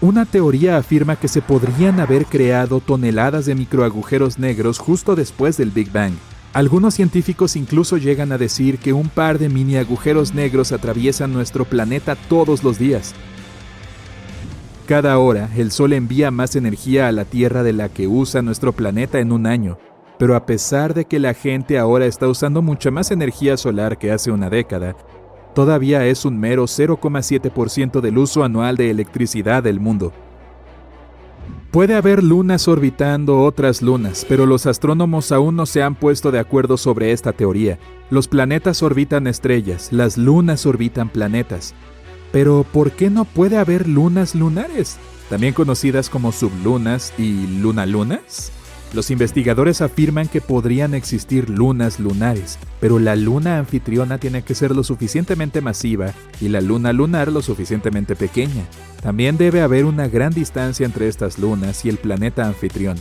Una 0.00 0.24
teoría 0.24 0.76
afirma 0.76 1.14
que 1.14 1.28
se 1.28 1.40
podrían 1.40 2.00
haber 2.00 2.26
creado 2.26 2.80
toneladas 2.80 3.46
de 3.46 3.54
microagujeros 3.54 4.40
negros 4.40 4.80
justo 4.80 5.14
después 5.14 5.56
del 5.56 5.70
Big 5.70 5.92
Bang. 5.92 6.14
Algunos 6.52 6.94
científicos 6.94 7.54
incluso 7.54 7.96
llegan 7.96 8.32
a 8.32 8.38
decir 8.38 8.78
que 8.78 8.92
un 8.92 9.08
par 9.08 9.38
de 9.38 9.48
mini 9.48 9.76
agujeros 9.76 10.34
negros 10.34 10.72
atraviesan 10.72 11.32
nuestro 11.32 11.64
planeta 11.64 12.16
todos 12.16 12.64
los 12.64 12.76
días. 12.76 13.14
Cada 14.86 15.16
hora, 15.18 15.48
el 15.56 15.70
Sol 15.70 15.92
envía 15.92 16.32
más 16.32 16.56
energía 16.56 17.06
a 17.06 17.12
la 17.12 17.24
Tierra 17.24 17.62
de 17.62 17.72
la 17.72 17.88
que 17.88 18.08
usa 18.08 18.42
nuestro 18.42 18.72
planeta 18.72 19.20
en 19.20 19.30
un 19.30 19.46
año. 19.46 19.78
Pero 20.18 20.34
a 20.34 20.44
pesar 20.44 20.92
de 20.92 21.04
que 21.04 21.20
la 21.20 21.34
gente 21.34 21.78
ahora 21.78 22.06
está 22.06 22.26
usando 22.26 22.62
mucha 22.62 22.90
más 22.90 23.12
energía 23.12 23.56
solar 23.56 23.96
que 23.96 24.10
hace 24.10 24.32
una 24.32 24.50
década, 24.50 24.96
todavía 25.54 26.04
es 26.06 26.24
un 26.24 26.36
mero 26.36 26.64
0,7% 26.64 28.00
del 28.00 28.18
uso 28.18 28.42
anual 28.42 28.76
de 28.76 28.90
electricidad 28.90 29.62
del 29.62 29.78
mundo. 29.78 30.12
Puede 31.70 31.94
haber 31.94 32.24
lunas 32.24 32.66
orbitando 32.66 33.42
otras 33.42 33.80
lunas, 33.80 34.26
pero 34.28 34.44
los 34.44 34.66
astrónomos 34.66 35.30
aún 35.30 35.54
no 35.54 35.66
se 35.66 35.84
han 35.84 35.94
puesto 35.94 36.32
de 36.32 36.40
acuerdo 36.40 36.76
sobre 36.76 37.12
esta 37.12 37.32
teoría. 37.32 37.78
Los 38.10 38.26
planetas 38.26 38.82
orbitan 38.82 39.28
estrellas, 39.28 39.92
las 39.92 40.18
lunas 40.18 40.66
orbitan 40.66 41.08
planetas. 41.10 41.74
Pero 42.32 42.66
¿por 42.72 42.90
qué 42.90 43.08
no 43.08 43.24
puede 43.24 43.56
haber 43.56 43.86
lunas 43.86 44.34
lunares? 44.34 44.98
También 45.28 45.54
conocidas 45.54 46.10
como 46.10 46.32
sublunas 46.32 47.12
y 47.16 47.46
lunalunas. 47.46 48.50
Los 48.92 49.12
investigadores 49.12 49.82
afirman 49.82 50.26
que 50.26 50.40
podrían 50.40 50.94
existir 50.94 51.48
lunas 51.48 52.00
lunares, 52.00 52.58
pero 52.80 52.98
la 52.98 53.14
luna 53.14 53.58
anfitriona 53.58 54.18
tiene 54.18 54.42
que 54.42 54.56
ser 54.56 54.74
lo 54.74 54.82
suficientemente 54.82 55.60
masiva 55.60 56.12
y 56.40 56.48
la 56.48 56.60
luna 56.60 56.92
lunar 56.92 57.30
lo 57.30 57.40
suficientemente 57.40 58.16
pequeña. 58.16 58.64
También 59.00 59.36
debe 59.36 59.60
haber 59.60 59.84
una 59.84 60.08
gran 60.08 60.32
distancia 60.32 60.84
entre 60.84 61.06
estas 61.06 61.38
lunas 61.38 61.84
y 61.84 61.88
el 61.88 61.98
planeta 61.98 62.46
anfitrión. 62.46 62.96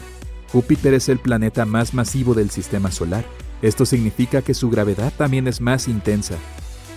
Júpiter 0.51 0.93
es 0.93 1.09
el 1.09 1.17
planeta 1.17 1.65
más 1.65 1.95
masivo 1.95 2.35
del 2.35 2.51
sistema 2.51 2.91
solar. 2.91 3.25
Esto 3.63 3.85
significa 3.85 4.43
que 4.43 4.53
su 4.53 4.69
gravedad 4.69 5.11
también 5.17 5.47
es 5.47 5.59
más 5.59 5.87
intensa, 5.87 6.35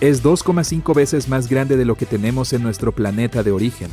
es 0.03 0.25
2,5 0.25 0.95
veces 0.97 1.29
más 1.29 1.49
grande 1.49 1.77
de 1.77 1.85
lo 1.85 1.95
que 1.95 2.07
tenemos 2.07 2.53
en 2.53 2.65
nuestro 2.65 2.91
planeta 2.91 3.45
de 3.45 3.53
origen. 3.53 3.89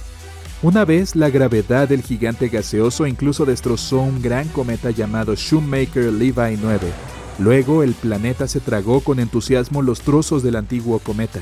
Una 0.61 0.83
vez 0.83 1.15
la 1.15 1.29
gravedad 1.29 1.87
del 1.87 2.01
gigante 2.01 2.49
gaseoso 2.49 3.07
incluso 3.07 3.45
destrozó 3.45 4.01
un 4.01 4.21
gran 4.21 4.49
cometa 4.49 4.91
llamado 4.91 5.33
Shoemaker-Levy 5.33 6.59
9. 6.61 6.91
Luego 7.39 7.81
el 7.81 7.93
planeta 7.93 8.45
se 8.45 8.59
tragó 8.59 8.99
con 8.99 9.21
entusiasmo 9.21 9.81
los 9.81 10.01
trozos 10.01 10.43
del 10.43 10.57
antiguo 10.57 10.99
cometa. 10.99 11.39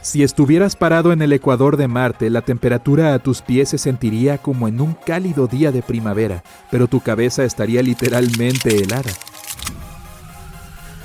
Si 0.00 0.24
estuvieras 0.24 0.74
parado 0.74 1.12
en 1.12 1.22
el 1.22 1.32
ecuador 1.32 1.76
de 1.76 1.86
Marte, 1.86 2.28
la 2.28 2.42
temperatura 2.42 3.14
a 3.14 3.20
tus 3.20 3.42
pies 3.42 3.68
se 3.68 3.78
sentiría 3.78 4.38
como 4.38 4.66
en 4.66 4.80
un 4.80 4.94
cálido 4.94 5.46
día 5.46 5.70
de 5.70 5.82
primavera, 5.82 6.42
pero 6.68 6.88
tu 6.88 6.98
cabeza 6.98 7.44
estaría 7.44 7.80
literalmente 7.80 8.76
helada 8.76 9.12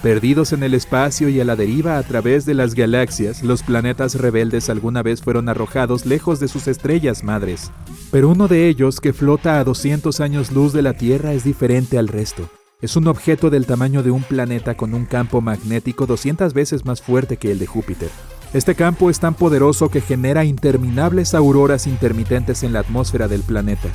Perdidos 0.02 0.54
en 0.54 0.62
el 0.62 0.76
espacio 0.76 1.28
y 1.28 1.40
a 1.40 1.46
la 1.46 1.56
deriva 1.56 1.98
a 1.98 2.04
través 2.04 2.46
de 2.46 2.54
las 2.54 2.76
galaxias, 2.76 3.42
los 3.42 3.64
planetas 3.64 4.14
rebeldes 4.14 4.70
alguna 4.70 5.02
vez 5.02 5.24
fueron 5.24 5.50
arrojados 5.50 6.06
lejos 6.06 6.40
de 6.40 6.48
sus 6.48 6.68
estrellas 6.68 7.24
madres. 7.24 7.72
Pero 8.12 8.30
uno 8.30 8.48
de 8.48 8.68
ellos, 8.68 9.02
que 9.02 9.12
flota 9.12 9.60
a 9.60 9.64
200 9.64 10.20
años 10.20 10.52
luz 10.52 10.72
de 10.72 10.84
la 10.84 10.94
Tierra, 10.94 11.34
es 11.34 11.44
diferente 11.44 11.98
al 11.98 12.08
resto. 12.08 12.48
Es 12.80 12.96
un 12.96 13.08
objeto 13.08 13.50
del 13.50 13.66
tamaño 13.66 14.04
de 14.04 14.12
un 14.12 14.22
planeta 14.22 14.78
con 14.78 14.94
un 14.94 15.06
campo 15.06 15.42
magnético 15.42 16.06
200 16.06 16.54
veces 16.54 16.86
más 16.86 17.02
fuerte 17.02 17.38
que 17.38 17.52
el 17.52 17.58
de 17.58 17.66
Júpiter. 17.66 18.10
Este 18.54 18.76
campo 18.76 19.10
es 19.10 19.20
tan 19.20 19.34
poderoso 19.34 19.90
que 19.90 20.00
genera 20.00 20.46
interminables 20.46 21.34
auroras 21.34 21.88
intermitentes 21.88 22.62
en 22.62 22.74
la 22.74 22.80
atmósfera 22.80 23.28
del 23.28 23.42
planeta. 23.42 23.90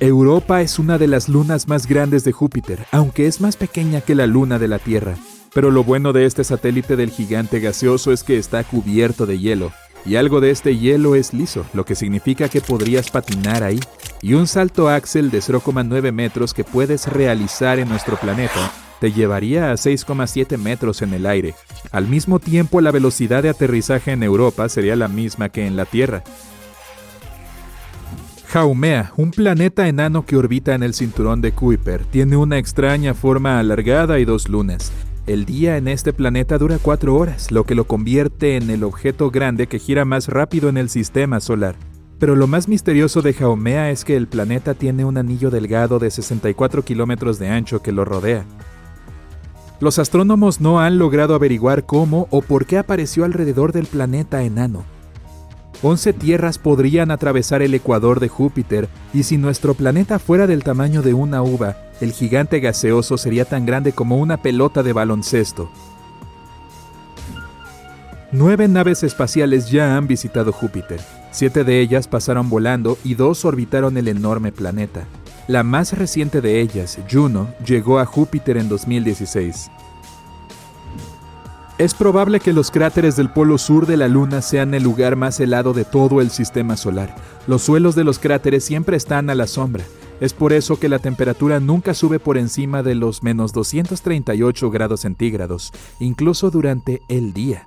Europa 0.00 0.60
es 0.60 0.78
una 0.80 0.98
de 0.98 1.06
las 1.06 1.28
lunas 1.28 1.68
más 1.68 1.86
grandes 1.86 2.24
de 2.24 2.32
Júpiter, 2.32 2.84
aunque 2.90 3.26
es 3.26 3.40
más 3.40 3.56
pequeña 3.56 4.00
que 4.00 4.16
la 4.16 4.26
luna 4.26 4.58
de 4.58 4.66
la 4.66 4.80
Tierra. 4.80 5.14
Pero 5.54 5.70
lo 5.70 5.84
bueno 5.84 6.12
de 6.12 6.26
este 6.26 6.42
satélite 6.42 6.96
del 6.96 7.10
gigante 7.10 7.60
gaseoso 7.60 8.12
es 8.12 8.24
que 8.24 8.36
está 8.36 8.64
cubierto 8.64 9.24
de 9.24 9.38
hielo, 9.38 9.72
y 10.04 10.16
algo 10.16 10.40
de 10.40 10.50
este 10.50 10.76
hielo 10.76 11.14
es 11.14 11.32
liso, 11.32 11.64
lo 11.72 11.84
que 11.84 11.94
significa 11.94 12.48
que 12.48 12.60
podrías 12.60 13.10
patinar 13.10 13.62
ahí. 13.62 13.78
Y 14.20 14.34
un 14.34 14.48
salto 14.48 14.88
axel 14.88 15.30
de 15.30 15.38
0,9 15.38 16.12
metros 16.12 16.54
que 16.54 16.64
puedes 16.64 17.06
realizar 17.06 17.78
en 17.78 17.88
nuestro 17.88 18.16
planeta 18.16 18.72
te 19.00 19.12
llevaría 19.12 19.70
a 19.70 19.74
6,7 19.74 20.58
metros 20.58 21.02
en 21.02 21.14
el 21.14 21.26
aire. 21.26 21.54
Al 21.92 22.08
mismo 22.08 22.40
tiempo, 22.40 22.80
la 22.80 22.90
velocidad 22.90 23.42
de 23.42 23.50
aterrizaje 23.50 24.12
en 24.12 24.22
Europa 24.22 24.68
sería 24.68 24.96
la 24.96 25.08
misma 25.08 25.50
que 25.50 25.66
en 25.66 25.76
la 25.76 25.84
Tierra, 25.84 26.24
Haumea, 28.56 29.12
un 29.16 29.32
planeta 29.32 29.88
enano 29.88 30.24
que 30.24 30.36
orbita 30.36 30.76
en 30.76 30.84
el 30.84 30.94
cinturón 30.94 31.40
de 31.40 31.50
Kuiper, 31.50 32.04
tiene 32.04 32.36
una 32.36 32.56
extraña 32.56 33.12
forma 33.12 33.58
alargada 33.58 34.20
y 34.20 34.24
dos 34.24 34.48
lunas. 34.48 34.92
El 35.26 35.44
día 35.44 35.76
en 35.76 35.88
este 35.88 36.12
planeta 36.12 36.56
dura 36.56 36.78
cuatro 36.80 37.16
horas, 37.16 37.50
lo 37.50 37.64
que 37.64 37.74
lo 37.74 37.88
convierte 37.88 38.56
en 38.56 38.70
el 38.70 38.84
objeto 38.84 39.32
grande 39.32 39.66
que 39.66 39.80
gira 39.80 40.04
más 40.04 40.28
rápido 40.28 40.68
en 40.68 40.76
el 40.76 40.88
sistema 40.88 41.40
solar. 41.40 41.74
Pero 42.20 42.36
lo 42.36 42.46
más 42.46 42.68
misterioso 42.68 43.22
de 43.22 43.34
Haumea 43.40 43.90
es 43.90 44.04
que 44.04 44.16
el 44.16 44.28
planeta 44.28 44.74
tiene 44.74 45.04
un 45.04 45.18
anillo 45.18 45.50
delgado 45.50 45.98
de 45.98 46.12
64 46.12 46.84
kilómetros 46.84 47.40
de 47.40 47.48
ancho 47.48 47.82
que 47.82 47.90
lo 47.90 48.04
rodea. 48.04 48.44
Los 49.80 49.98
astrónomos 49.98 50.60
no 50.60 50.78
han 50.78 50.98
logrado 50.98 51.34
averiguar 51.34 51.86
cómo 51.86 52.28
o 52.30 52.40
por 52.40 52.66
qué 52.66 52.78
apareció 52.78 53.24
alrededor 53.24 53.72
del 53.72 53.86
planeta 53.86 54.44
enano. 54.44 54.84
11 55.82 56.12
tierras 56.14 56.58
podrían 56.58 57.10
atravesar 57.10 57.62
el 57.62 57.74
ecuador 57.74 58.20
de 58.20 58.28
Júpiter, 58.28 58.88
y 59.12 59.24
si 59.24 59.36
nuestro 59.36 59.74
planeta 59.74 60.18
fuera 60.18 60.46
del 60.46 60.64
tamaño 60.64 61.02
de 61.02 61.14
una 61.14 61.42
uva, 61.42 61.76
el 62.00 62.12
gigante 62.12 62.60
gaseoso 62.60 63.18
sería 63.18 63.44
tan 63.44 63.66
grande 63.66 63.92
como 63.92 64.16
una 64.16 64.42
pelota 64.42 64.82
de 64.82 64.92
baloncesto. 64.92 65.70
Nueve 68.32 68.66
naves 68.66 69.02
espaciales 69.04 69.70
ya 69.70 69.96
han 69.96 70.08
visitado 70.08 70.52
Júpiter. 70.52 71.00
Siete 71.30 71.62
de 71.62 71.80
ellas 71.80 72.08
pasaron 72.08 72.50
volando 72.50 72.98
y 73.04 73.14
dos 73.14 73.44
orbitaron 73.44 73.96
el 73.96 74.08
enorme 74.08 74.50
planeta. 74.50 75.04
La 75.46 75.62
más 75.62 75.92
reciente 75.92 76.40
de 76.40 76.60
ellas, 76.60 76.98
Juno, 77.10 77.48
llegó 77.64 77.98
a 77.98 78.06
Júpiter 78.06 78.56
en 78.56 78.68
2016. 78.68 79.70
Es 81.76 81.92
probable 81.92 82.38
que 82.38 82.52
los 82.52 82.70
cráteres 82.70 83.16
del 83.16 83.30
polo 83.30 83.58
sur 83.58 83.86
de 83.86 83.96
la 83.96 84.06
Luna 84.06 84.42
sean 84.42 84.74
el 84.74 84.84
lugar 84.84 85.16
más 85.16 85.40
helado 85.40 85.72
de 85.72 85.84
todo 85.84 86.20
el 86.20 86.30
sistema 86.30 86.76
solar. 86.76 87.12
Los 87.48 87.62
suelos 87.62 87.96
de 87.96 88.04
los 88.04 88.20
cráteres 88.20 88.62
siempre 88.62 88.96
están 88.96 89.28
a 89.28 89.34
la 89.34 89.48
sombra. 89.48 89.82
Es 90.20 90.32
por 90.34 90.52
eso 90.52 90.78
que 90.78 90.88
la 90.88 91.00
temperatura 91.00 91.58
nunca 91.58 91.92
sube 91.92 92.20
por 92.20 92.38
encima 92.38 92.84
de 92.84 92.94
los 92.94 93.24
menos 93.24 93.52
238 93.52 94.70
grados 94.70 95.00
centígrados, 95.00 95.72
incluso 95.98 96.52
durante 96.52 97.02
el 97.08 97.32
día. 97.32 97.66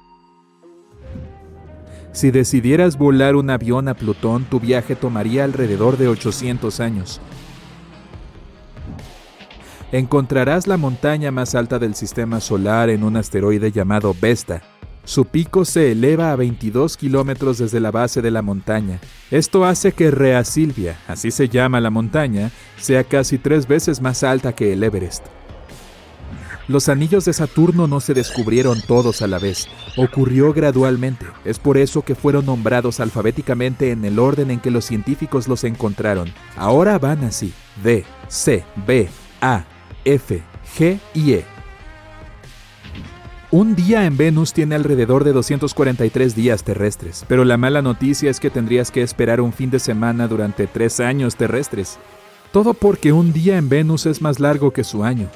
Si 2.13 2.31
decidieras 2.31 2.97
volar 2.97 3.35
un 3.35 3.49
avión 3.49 3.89
a 3.89 3.93
Plutón, 3.93 4.45
tu 4.45 4.61
viaje 4.61 4.95
tomaría 4.95 5.43
alrededor 5.43 5.97
de 5.97 6.07
800 6.07 6.79
años. 6.79 7.19
Encontrarás 9.91 10.67
la 10.67 10.77
montaña 10.77 11.31
más 11.31 11.55
alta 11.55 11.79
del 11.79 11.95
sistema 11.95 12.39
solar 12.39 12.89
en 12.89 13.03
un 13.03 13.15
asteroide 13.15 13.71
llamado 13.71 14.15
Vesta, 14.19 14.61
su 15.07 15.23
pico 15.23 15.63
se 15.63 15.93
eleva 15.93 16.33
a 16.33 16.35
22 16.35 16.97
kilómetros 16.97 17.59
desde 17.59 17.79
la 17.79 17.91
base 17.91 18.21
de 18.21 18.29
la 18.29 18.41
montaña. 18.41 18.99
Esto 19.31 19.63
hace 19.63 19.93
que 19.93 20.11
Rea 20.11 20.43
Silvia, 20.43 20.99
así 21.07 21.31
se 21.31 21.47
llama 21.47 21.79
la 21.79 21.89
montaña, 21.89 22.51
sea 22.77 23.05
casi 23.05 23.37
tres 23.37 23.69
veces 23.69 24.01
más 24.01 24.23
alta 24.23 24.51
que 24.51 24.73
el 24.73 24.83
Everest. 24.83 25.25
Los 26.67 26.89
anillos 26.89 27.23
de 27.23 27.31
Saturno 27.31 27.87
no 27.87 28.01
se 28.01 28.13
descubrieron 28.13 28.81
todos 28.85 29.21
a 29.21 29.27
la 29.27 29.39
vez, 29.39 29.69
ocurrió 29.95 30.51
gradualmente. 30.51 31.25
Es 31.45 31.57
por 31.57 31.77
eso 31.77 32.01
que 32.01 32.13
fueron 32.13 32.45
nombrados 32.45 32.99
alfabéticamente 32.99 33.91
en 33.91 34.03
el 34.03 34.19
orden 34.19 34.51
en 34.51 34.59
que 34.59 34.71
los 34.71 34.83
científicos 34.83 35.47
los 35.47 35.63
encontraron. 35.63 36.33
Ahora 36.57 36.99
van 36.99 37.23
así: 37.23 37.53
D, 37.81 38.03
C, 38.27 38.65
B, 38.85 39.07
A, 39.39 39.63
F, 40.07 40.41
G 40.77 40.99
y 41.13 41.33
E. 41.33 41.45
Un 43.51 43.75
día 43.75 44.05
en 44.05 44.15
Venus 44.15 44.53
tiene 44.53 44.75
alrededor 44.75 45.25
de 45.25 45.33
243 45.33 46.33
días 46.33 46.63
terrestres, 46.63 47.25
pero 47.27 47.43
la 47.43 47.57
mala 47.57 47.81
noticia 47.81 48.29
es 48.31 48.39
que 48.39 48.49
tendrías 48.49 48.89
que 48.89 49.01
esperar 49.01 49.41
un 49.41 49.51
fin 49.51 49.69
de 49.69 49.79
semana 49.79 50.29
durante 50.29 50.65
tres 50.65 51.01
años 51.01 51.35
terrestres. 51.35 51.99
Todo 52.53 52.73
porque 52.73 53.11
un 53.11 53.33
día 53.33 53.57
en 53.57 53.67
Venus 53.67 54.05
es 54.05 54.21
más 54.21 54.39
largo 54.39 54.71
que 54.71 54.85
su 54.85 55.03
año. 55.03 55.27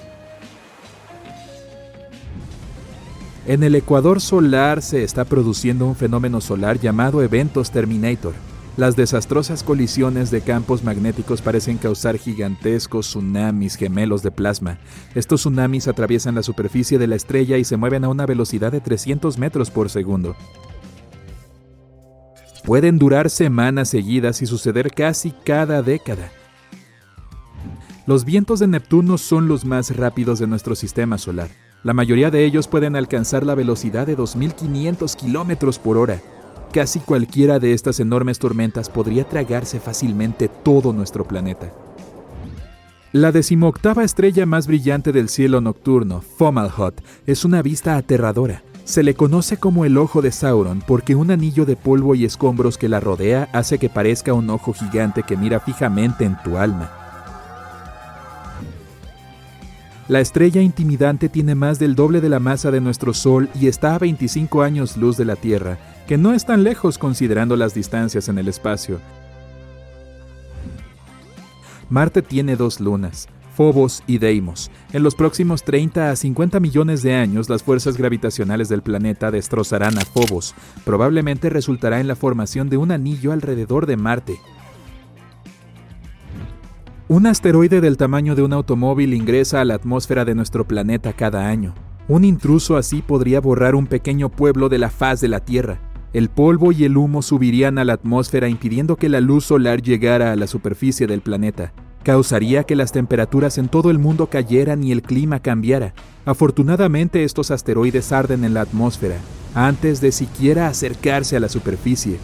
En 3.46 3.64
el 3.64 3.76
ecuador 3.76 4.22
solar 4.22 4.82
se 4.82 5.04
está 5.04 5.26
produciendo 5.26 5.86
un 5.86 5.98
fenómeno 5.98 6.40
solar 6.40 6.80
llamado 6.80 7.22
eventos 7.22 7.72
Terminator. 7.72 8.36
Las 8.78 8.96
desastrosas 8.96 9.64
colisiones 9.64 10.32
de 10.32 10.42
campos 10.42 10.84
magnéticos 10.84 11.42
parecen 11.42 11.78
causar 11.78 12.18
gigantescos 12.18 13.08
tsunamis 13.08 13.76
gemelos 13.76 14.24
de 14.24 14.32
plasma. 14.32 14.80
Estos 15.14 15.42
tsunamis 15.42 15.90
atraviesan 15.90 16.36
la 16.36 16.44
superficie 16.44 16.98
de 16.98 17.08
la 17.08 17.16
estrella 17.16 17.58
y 17.58 17.66
se 17.66 17.76
mueven 17.76 18.06
a 18.06 18.10
una 18.10 18.26
velocidad 18.26 18.72
de 18.72 18.80
300 18.80 19.38
metros 19.38 19.72
por 19.72 19.90
segundo. 19.90 20.38
Pueden 22.64 22.98
durar 22.98 23.30
semanas 23.30 23.90
seguidas 23.90 24.42
y 24.42 24.46
suceder 24.46 24.92
casi 24.92 25.32
cada 25.32 25.82
década. 25.82 26.32
Los 28.08 28.24
vientos 28.24 28.60
de 28.60 28.68
Neptuno 28.68 29.18
son 29.18 29.50
los 29.50 29.66
más 29.66 29.96
rápidos 29.98 30.40
de 30.40 30.48
nuestro 30.48 30.76
sistema 30.76 31.18
solar. 31.18 31.50
La 31.84 31.94
mayoría 31.94 32.32
de 32.32 32.46
ellos 32.46 32.68
pueden 32.68 32.96
alcanzar 32.96 33.46
la 33.46 33.56
velocidad 33.56 34.08
de 34.08 34.18
2.500 34.18 35.16
kilómetros 35.16 35.78
por 35.78 35.98
hora. 35.98 36.22
Casi 36.72 37.02
cualquiera 37.02 37.60
de 37.60 37.74
estas 37.74 38.00
enormes 38.00 38.40
tormentas 38.40 38.88
podría 38.90 39.26
tragarse 39.26 39.82
fácilmente 39.82 40.48
todo 40.48 40.94
nuestro 40.94 41.26
planeta. 41.26 41.70
La 43.12 43.34
decimoctava 43.34 44.06
estrella 44.06 44.46
más 44.46 44.68
brillante 44.68 45.12
del 45.12 45.28
cielo 45.28 45.60
nocturno, 45.60 46.22
Fomalhaut, 46.22 47.02
es 47.28 47.44
una 47.44 47.62
vista 47.62 47.98
aterradora. 47.98 48.64
Se 48.86 49.04
le 49.04 49.16
conoce 49.16 49.58
como 49.58 49.84
el 49.84 49.98
ojo 49.98 50.22
de 50.22 50.32
Sauron 50.32 50.82
porque 50.88 51.14
un 51.14 51.30
anillo 51.30 51.66
de 51.66 51.76
polvo 51.76 52.16
y 52.16 52.24
escombros 52.24 52.78
que 52.78 52.88
la 52.88 53.02
rodea 53.02 53.50
hace 53.52 53.78
que 53.78 53.90
parezca 53.90 54.34
un 54.34 54.50
ojo 54.50 54.72
gigante 54.72 55.24
que 55.24 55.36
mira 55.36 55.60
fijamente 55.60 56.24
en 56.24 56.42
tu 56.42 56.58
alma. 56.58 56.90
La 60.08 60.20
estrella 60.20 60.62
intimidante 60.62 61.30
tiene 61.30 61.56
más 61.56 61.80
del 61.80 61.96
doble 61.96 62.20
de 62.22 62.28
la 62.28 62.40
masa 62.40 62.72
de 62.72 62.82
nuestro 62.82 63.14
Sol 63.14 63.50
y 63.54 63.68
está 63.68 63.96
a 63.96 64.00
25 64.00 64.62
años 64.62 64.98
luz 64.98 65.16
de 65.16 65.24
la 65.26 65.38
Tierra, 65.38 65.78
que 66.12 66.18
no 66.18 66.34
es 66.34 66.46
tan 66.46 66.66
lejos 66.66 66.98
considerando 66.98 67.56
las 67.56 67.74
distancias 67.74 68.28
en 68.28 68.38
el 68.38 68.50
espacio. 68.50 69.00
Marte 71.90 72.22
tiene 72.22 72.58
dos 72.58 72.82
lunas, 72.82 73.30
Phobos 73.56 74.04
y 74.08 74.18
Deimos. 74.18 74.70
En 74.92 75.04
los 75.04 75.16
próximos 75.16 75.64
30 75.64 76.12
a 76.12 76.16
50 76.18 76.60
millones 76.60 77.02
de 77.02 77.14
años, 77.16 77.50
las 77.50 77.64
fuerzas 77.64 77.96
gravitacionales 77.96 78.68
del 78.68 78.82
planeta 78.82 79.32
destrozarán 79.32 79.98
a 80.00 80.02
Phobos. 80.02 80.54
Probablemente 80.84 81.50
resultará 81.50 82.02
en 82.02 82.10
la 82.10 82.18
formación 82.18 82.70
de 82.70 82.76
un 82.76 82.92
anillo 82.92 83.32
alrededor 83.32 83.86
de 83.86 83.96
Marte. 83.96 84.38
Un 87.08 87.26
asteroide 87.26 87.80
del 87.80 87.96
tamaño 87.96 88.36
de 88.36 88.44
un 88.44 88.52
automóvil 88.52 89.14
ingresa 89.14 89.62
a 89.62 89.64
la 89.64 89.76
atmósfera 89.76 90.26
de 90.26 90.36
nuestro 90.36 90.68
planeta 90.68 91.14
cada 91.14 91.48
año. 91.48 91.74
Un 92.10 92.26
intruso 92.26 92.76
así 92.76 93.02
podría 93.02 93.40
borrar 93.40 93.76
un 93.76 93.88
pequeño 93.88 94.28
pueblo 94.28 94.68
de 94.68 94.78
la 94.78 94.90
faz 94.90 95.22
de 95.22 95.30
la 95.30 95.40
Tierra. 95.40 95.80
El 96.14 96.28
polvo 96.28 96.74
y 96.74 96.84
el 96.84 96.98
humo 96.98 97.22
subirían 97.22 97.78
a 97.78 97.86
la 97.86 97.94
atmósfera 97.94 98.50
impidiendo 98.50 98.98
que 98.98 99.08
la 99.08 99.22
luz 99.22 99.46
solar 99.46 99.82
llegara 99.82 100.34
a 100.34 100.36
la 100.36 100.46
superficie 100.46 101.08
del 101.08 101.22
planeta. 101.22 101.72
Causaría 102.04 102.66
que 102.66 102.76
las 102.76 102.92
temperaturas 102.92 103.58
en 103.58 103.70
todo 103.70 103.92
el 103.92 103.98
mundo 103.98 104.28
cayeran 104.28 104.84
y 104.84 104.92
el 104.92 105.04
clima 105.04 105.40
cambiara. 105.40 105.94
Afortunadamente 106.26 107.24
estos 107.24 107.50
asteroides 107.50 108.12
arden 108.12 108.44
en 108.44 108.54
la 108.54 108.62
atmósfera, 108.62 109.16
antes 109.56 110.02
de 110.02 110.12
siquiera 110.12 110.68
acercarse 110.68 111.38
a 111.38 111.40
la 111.40 111.48
superficie. 111.48 112.18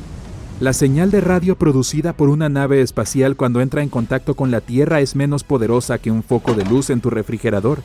La 0.60 0.73
señal 0.73 1.10
de 1.10 1.21
radio 1.21 1.56
producida 1.56 2.12
por 2.12 2.28
una 2.28 2.50
nave 2.50 2.82
espacial 2.82 3.38
cuando 3.38 3.62
entra 3.62 3.84
en 3.84 3.89
contacto 3.89 4.34
con 4.34 4.52
la 4.52 4.60
Tierra 4.60 5.00
es 5.00 5.15
menos 5.15 5.45
poderosa 5.45 5.97
que 5.97 6.12
un 6.12 6.23
foco 6.23 6.56
de 6.56 6.65
luz 6.65 6.89
en 6.89 7.00
tu 7.00 7.10
refrigerador. 7.10 7.84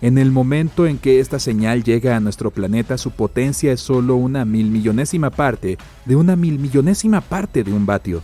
En 0.00 0.18
el 0.18 0.30
momento 0.30 0.86
en 0.86 0.98
que 0.98 1.20
esta 1.20 1.38
señal 1.38 1.82
llega 1.82 2.16
a 2.16 2.20
nuestro 2.20 2.50
planeta, 2.50 2.98
su 2.98 3.10
potencia 3.10 3.72
es 3.72 3.80
solo 3.80 4.16
una 4.16 4.44
mil 4.44 4.70
millonésima 4.70 5.30
parte 5.30 5.78
de 6.04 6.16
una 6.16 6.36
mil 6.36 6.58
millonésima 6.58 7.20
parte 7.20 7.64
de 7.64 7.72
un 7.72 7.86
vatio. 7.86 8.22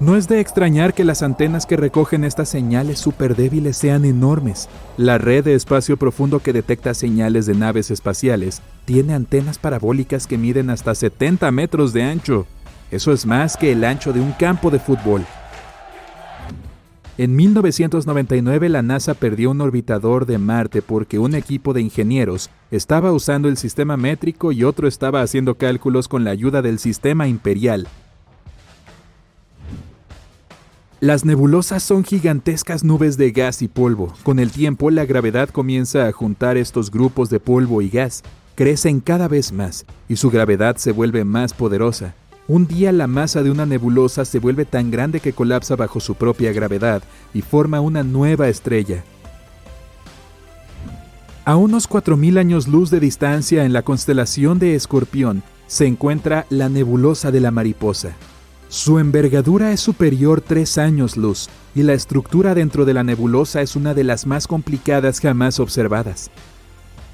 No 0.00 0.16
es 0.16 0.28
de 0.28 0.40
extrañar 0.40 0.94
que 0.94 1.04
las 1.04 1.22
antenas 1.22 1.66
que 1.66 1.76
recogen 1.76 2.24
estas 2.24 2.48
señales 2.48 2.98
súper 2.98 3.36
débiles 3.36 3.76
sean 3.76 4.06
enormes. 4.06 4.66
La 4.96 5.18
red 5.18 5.44
de 5.44 5.54
espacio 5.54 5.98
profundo 5.98 6.40
que 6.40 6.54
detecta 6.54 6.94
señales 6.94 7.44
de 7.44 7.54
naves 7.54 7.90
espaciales 7.90 8.62
tiene 8.86 9.12
antenas 9.12 9.58
parabólicas 9.58 10.26
que 10.26 10.38
miden 10.38 10.70
hasta 10.70 10.94
70 10.94 11.50
metros 11.50 11.92
de 11.92 12.02
ancho. 12.02 12.46
Eso 12.90 13.12
es 13.12 13.26
más 13.26 13.58
que 13.58 13.72
el 13.72 13.84
ancho 13.84 14.14
de 14.14 14.20
un 14.20 14.32
campo 14.32 14.70
de 14.70 14.78
fútbol. 14.78 15.26
En 17.20 17.36
1999 17.36 18.70
la 18.70 18.80
NASA 18.80 19.12
perdió 19.12 19.50
un 19.50 19.60
orbitador 19.60 20.24
de 20.24 20.38
Marte 20.38 20.80
porque 20.80 21.18
un 21.18 21.34
equipo 21.34 21.74
de 21.74 21.82
ingenieros 21.82 22.48
estaba 22.70 23.12
usando 23.12 23.50
el 23.50 23.58
sistema 23.58 23.98
métrico 23.98 24.52
y 24.52 24.64
otro 24.64 24.88
estaba 24.88 25.20
haciendo 25.20 25.56
cálculos 25.56 26.08
con 26.08 26.24
la 26.24 26.30
ayuda 26.30 26.62
del 26.62 26.78
sistema 26.78 27.28
imperial. 27.28 27.88
Las 31.00 31.26
nebulosas 31.26 31.82
son 31.82 32.04
gigantescas 32.04 32.84
nubes 32.84 33.18
de 33.18 33.32
gas 33.32 33.60
y 33.60 33.68
polvo. 33.68 34.14
Con 34.22 34.38
el 34.38 34.50
tiempo 34.50 34.90
la 34.90 35.04
gravedad 35.04 35.50
comienza 35.50 36.06
a 36.06 36.12
juntar 36.12 36.56
estos 36.56 36.90
grupos 36.90 37.28
de 37.28 37.38
polvo 37.38 37.82
y 37.82 37.90
gas. 37.90 38.22
Crecen 38.54 39.00
cada 39.00 39.28
vez 39.28 39.52
más 39.52 39.84
y 40.08 40.16
su 40.16 40.30
gravedad 40.30 40.76
se 40.76 40.92
vuelve 40.92 41.26
más 41.26 41.52
poderosa. 41.52 42.14
Un 42.50 42.66
día 42.66 42.90
la 42.90 43.06
masa 43.06 43.44
de 43.44 43.50
una 43.52 43.64
nebulosa 43.64 44.24
se 44.24 44.40
vuelve 44.40 44.64
tan 44.64 44.90
grande 44.90 45.20
que 45.20 45.32
colapsa 45.32 45.76
bajo 45.76 46.00
su 46.00 46.16
propia 46.16 46.52
gravedad 46.52 47.00
y 47.32 47.42
forma 47.42 47.80
una 47.80 48.02
nueva 48.02 48.48
estrella. 48.48 49.04
A 51.44 51.54
unos 51.54 51.88
4.000 51.88 52.40
años 52.40 52.66
luz 52.66 52.90
de 52.90 52.98
distancia 52.98 53.64
en 53.64 53.72
la 53.72 53.82
constelación 53.82 54.58
de 54.58 54.74
Escorpión 54.74 55.44
se 55.68 55.86
encuentra 55.86 56.44
la 56.50 56.68
nebulosa 56.68 57.30
de 57.30 57.38
la 57.38 57.52
mariposa. 57.52 58.16
Su 58.68 58.98
envergadura 58.98 59.70
es 59.70 59.78
superior 59.78 60.40
3 60.40 60.78
años 60.78 61.16
luz 61.16 61.48
y 61.76 61.84
la 61.84 61.92
estructura 61.92 62.56
dentro 62.56 62.84
de 62.84 62.94
la 62.94 63.04
nebulosa 63.04 63.62
es 63.62 63.76
una 63.76 63.94
de 63.94 64.02
las 64.02 64.26
más 64.26 64.48
complicadas 64.48 65.20
jamás 65.20 65.60
observadas. 65.60 66.32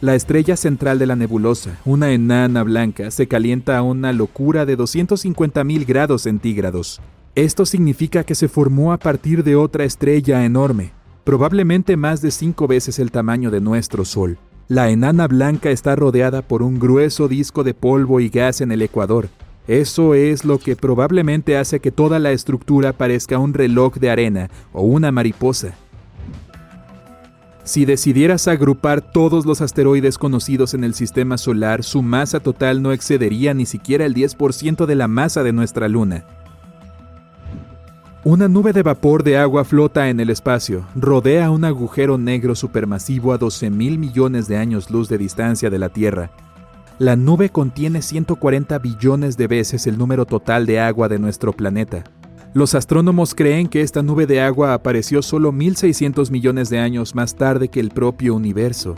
La 0.03 0.15
estrella 0.15 0.57
central 0.57 0.99
de 0.99 1.07
la 1.07 1.17
nebulosa, 1.17 1.79
una 1.87 2.13
enana 2.13 2.63
blanca, 2.63 3.11
se 3.11 3.29
calienta 3.29 3.79
a 3.79 3.83
una 3.83 4.13
locura 4.13 4.67
de 4.67 4.77
250.000 4.77 5.87
grados 5.87 6.23
centígrados. 6.23 7.01
Esto 7.35 7.65
significa 7.65 8.23
que 8.23 8.35
se 8.35 8.49
formó 8.49 8.93
a 8.93 8.99
partir 8.99 9.43
de 9.43 9.57
otra 9.57 9.85
estrella 9.85 10.45
enorme, 10.45 10.93
probablemente 11.25 11.97
más 11.97 12.21
de 12.21 12.31
cinco 12.31 12.67
veces 12.67 12.99
el 12.99 13.11
tamaño 13.11 13.51
de 13.51 13.63
nuestro 13.63 14.05
Sol. 14.05 14.37
La 14.69 14.91
enana 14.91 15.29
blanca 15.29 15.71
está 15.71 15.97
rodeada 15.97 16.43
por 16.43 16.63
un 16.63 16.79
grueso 16.79 17.27
disco 17.27 17.65
de 17.65 17.73
polvo 17.73 18.21
y 18.21 18.29
gas 18.29 18.61
en 18.61 18.73
el 18.73 18.83
ecuador. 18.83 19.31
Eso 19.67 20.13
es 20.13 20.45
lo 20.45 20.59
que 20.59 20.77
probablemente 20.77 21.57
hace 21.57 21.81
que 21.81 21.91
toda 21.91 22.19
la 22.19 22.33
estructura 22.33 22.93
parezca 22.93 23.39
un 23.39 23.55
reloj 23.55 23.95
de 23.95 24.11
arena 24.11 24.51
o 24.75 24.83
una 24.83 25.11
mariposa. 25.11 25.75
Si 27.67 27.85
decidieras 27.85 28.47
agrupar 28.47 29.01
todos 29.01 29.45
los 29.45 29.61
asteroides 29.61 30.19
conocidos 30.19 30.73
en 30.73 30.85
el 30.85 30.95
sistema 30.95 31.37
solar, 31.37 31.83
su 31.83 32.01
masa 32.01 32.39
total 32.39 32.81
no 32.81 32.93
excedería 32.93 33.55
ni 33.55 33.67
siquiera 33.67 34.05
el 34.05 34.15
10% 34.15 34.87
de 34.87 34.95
la 34.95 35.09
masa 35.09 35.43
de 35.43 35.53
nuestra 35.53 35.89
Luna. 35.89 36.25
Una 38.23 38.47
nube 38.47 38.73
de 38.73 38.85
vapor 38.85 39.25
de 39.25 39.37
agua 39.37 39.65
flota 39.65 40.09
en 40.11 40.21
el 40.21 40.31
espacio, 40.31 40.87
rodea 40.95 41.51
un 41.51 41.65
agujero 41.65 42.19
negro 42.19 42.55
supermasivo 42.55 43.33
a 43.33 43.39
12 43.39 43.69
mil 43.71 43.99
millones 43.99 44.47
de 44.47 44.59
años 44.59 44.89
luz 44.89 45.09
de 45.09 45.19
distancia 45.19 45.69
de 45.69 45.81
la 45.81 45.89
Tierra. 45.89 46.31
La 47.01 47.17
nube 47.17 47.51
contiene 47.51 48.01
140 48.01 48.79
billones 48.79 49.37
de 49.37 49.49
veces 49.49 49.89
el 49.89 49.99
número 49.99 50.25
total 50.25 50.67
de 50.67 50.79
agua 50.79 51.09
de 51.09 51.19
nuestro 51.19 51.53
planeta. 51.53 52.05
Los 52.57 52.75
astrónomos 52.75 53.35
creen 53.35 53.69
que 53.69 53.83
esta 53.83 54.03
nube 54.03 54.27
de 54.27 54.41
agua 54.41 54.73
apareció 54.73 55.21
solo 55.21 55.53
1.600 55.53 56.31
millones 56.31 56.71
de 56.71 56.79
años 56.79 57.15
más 57.15 57.35
tarde 57.35 57.69
que 57.69 57.81
el 57.81 57.91
propio 57.91 58.35
universo. 58.35 58.95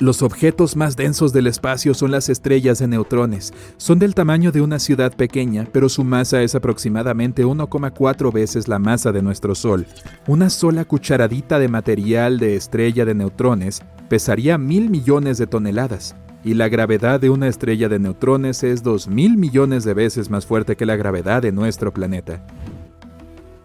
Los 0.00 0.22
objetos 0.22 0.74
más 0.74 0.96
densos 0.96 1.32
del 1.32 1.46
espacio 1.46 1.94
son 1.94 2.10
las 2.10 2.28
estrellas 2.28 2.80
de 2.80 2.88
neutrones. 2.88 3.54
Son 3.76 4.00
del 4.00 4.16
tamaño 4.16 4.50
de 4.50 4.62
una 4.62 4.80
ciudad 4.80 5.14
pequeña, 5.14 5.68
pero 5.70 5.88
su 5.88 6.02
masa 6.02 6.42
es 6.42 6.56
aproximadamente 6.56 7.46
1,4 7.46 8.32
veces 8.32 8.66
la 8.66 8.80
masa 8.80 9.12
de 9.12 9.22
nuestro 9.22 9.54
Sol. 9.54 9.86
Una 10.26 10.50
sola 10.50 10.84
cucharadita 10.84 11.60
de 11.60 11.68
material 11.68 12.40
de 12.40 12.56
estrella 12.56 13.04
de 13.04 13.14
neutrones 13.14 13.80
pesaría 14.08 14.58
mil 14.58 14.90
millones 14.90 15.38
de 15.38 15.46
toneladas, 15.46 16.16
y 16.44 16.54
la 16.54 16.68
gravedad 16.68 17.18
de 17.18 17.30
una 17.30 17.48
estrella 17.48 17.88
de 17.88 17.98
neutrones 17.98 18.62
es 18.62 18.82
dos 18.82 19.08
mil 19.08 19.36
millones 19.36 19.82
de 19.84 19.94
veces 19.94 20.30
más 20.30 20.44
fuerte 20.44 20.76
que 20.76 20.86
la 20.86 20.94
gravedad 20.94 21.42
de 21.42 21.52
nuestro 21.52 21.92
planeta. 21.92 22.44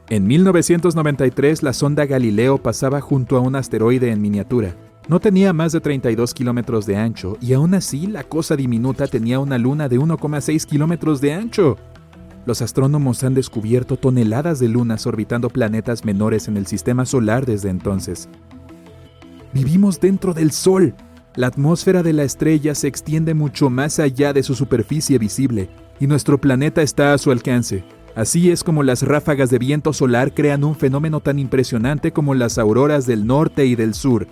En 0.09 0.25
1993 0.25 1.61
la 1.61 1.73
sonda 1.73 2.05
Galileo 2.05 2.57
pasaba 2.57 3.01
junto 3.01 3.37
a 3.37 3.41
un 3.41 3.55
asteroide 3.55 4.11
en 4.11 4.21
miniatura. 4.21 4.75
No 5.07 5.19
tenía 5.19 5.53
más 5.53 5.71
de 5.71 5.81
32 5.81 6.33
kilómetros 6.33 6.85
de 6.85 6.95
ancho 6.95 7.37
y 7.41 7.53
aún 7.53 7.73
así 7.73 8.07
la 8.07 8.23
cosa 8.23 8.55
diminuta 8.55 9.07
tenía 9.07 9.39
una 9.39 9.57
luna 9.57 9.89
de 9.89 9.99
1,6 9.99 10.65
kilómetros 10.65 11.19
de 11.19 11.33
ancho. 11.33 11.77
Los 12.45 12.61
astrónomos 12.61 13.23
han 13.23 13.33
descubierto 13.33 13.97
toneladas 13.97 14.59
de 14.59 14.69
lunas 14.69 15.05
orbitando 15.05 15.49
planetas 15.49 16.05
menores 16.05 16.47
en 16.47 16.57
el 16.57 16.65
sistema 16.65 17.05
solar 17.05 17.45
desde 17.45 17.69
entonces. 17.69 18.29
Vivimos 19.53 19.99
dentro 19.99 20.33
del 20.33 20.51
Sol. 20.51 20.95
La 21.39 21.47
atmósfera 21.47 22.03
de 22.03 22.11
la 22.11 22.23
estrella 22.23 22.75
se 22.75 22.89
extiende 22.89 23.33
mucho 23.33 23.69
más 23.69 23.99
allá 23.99 24.33
de 24.33 24.43
su 24.43 24.55
superficie 24.55 25.17
visible 25.17 25.69
y 25.97 26.05
nuestro 26.05 26.37
planeta 26.37 26.81
está 26.81 27.13
a 27.13 27.17
su 27.17 27.31
alcance. 27.31 27.85
Así 28.13 28.51
es 28.51 28.61
como 28.61 28.83
las 28.83 29.03
ráfagas 29.03 29.49
de 29.49 29.57
viento 29.57 29.93
solar 29.93 30.33
crean 30.33 30.65
un 30.65 30.75
fenómeno 30.75 31.21
tan 31.21 31.39
impresionante 31.39 32.11
como 32.11 32.35
las 32.35 32.57
auroras 32.57 33.05
del 33.05 33.25
norte 33.25 33.65
y 33.65 33.75
del 33.75 33.93
sur, 33.93 34.27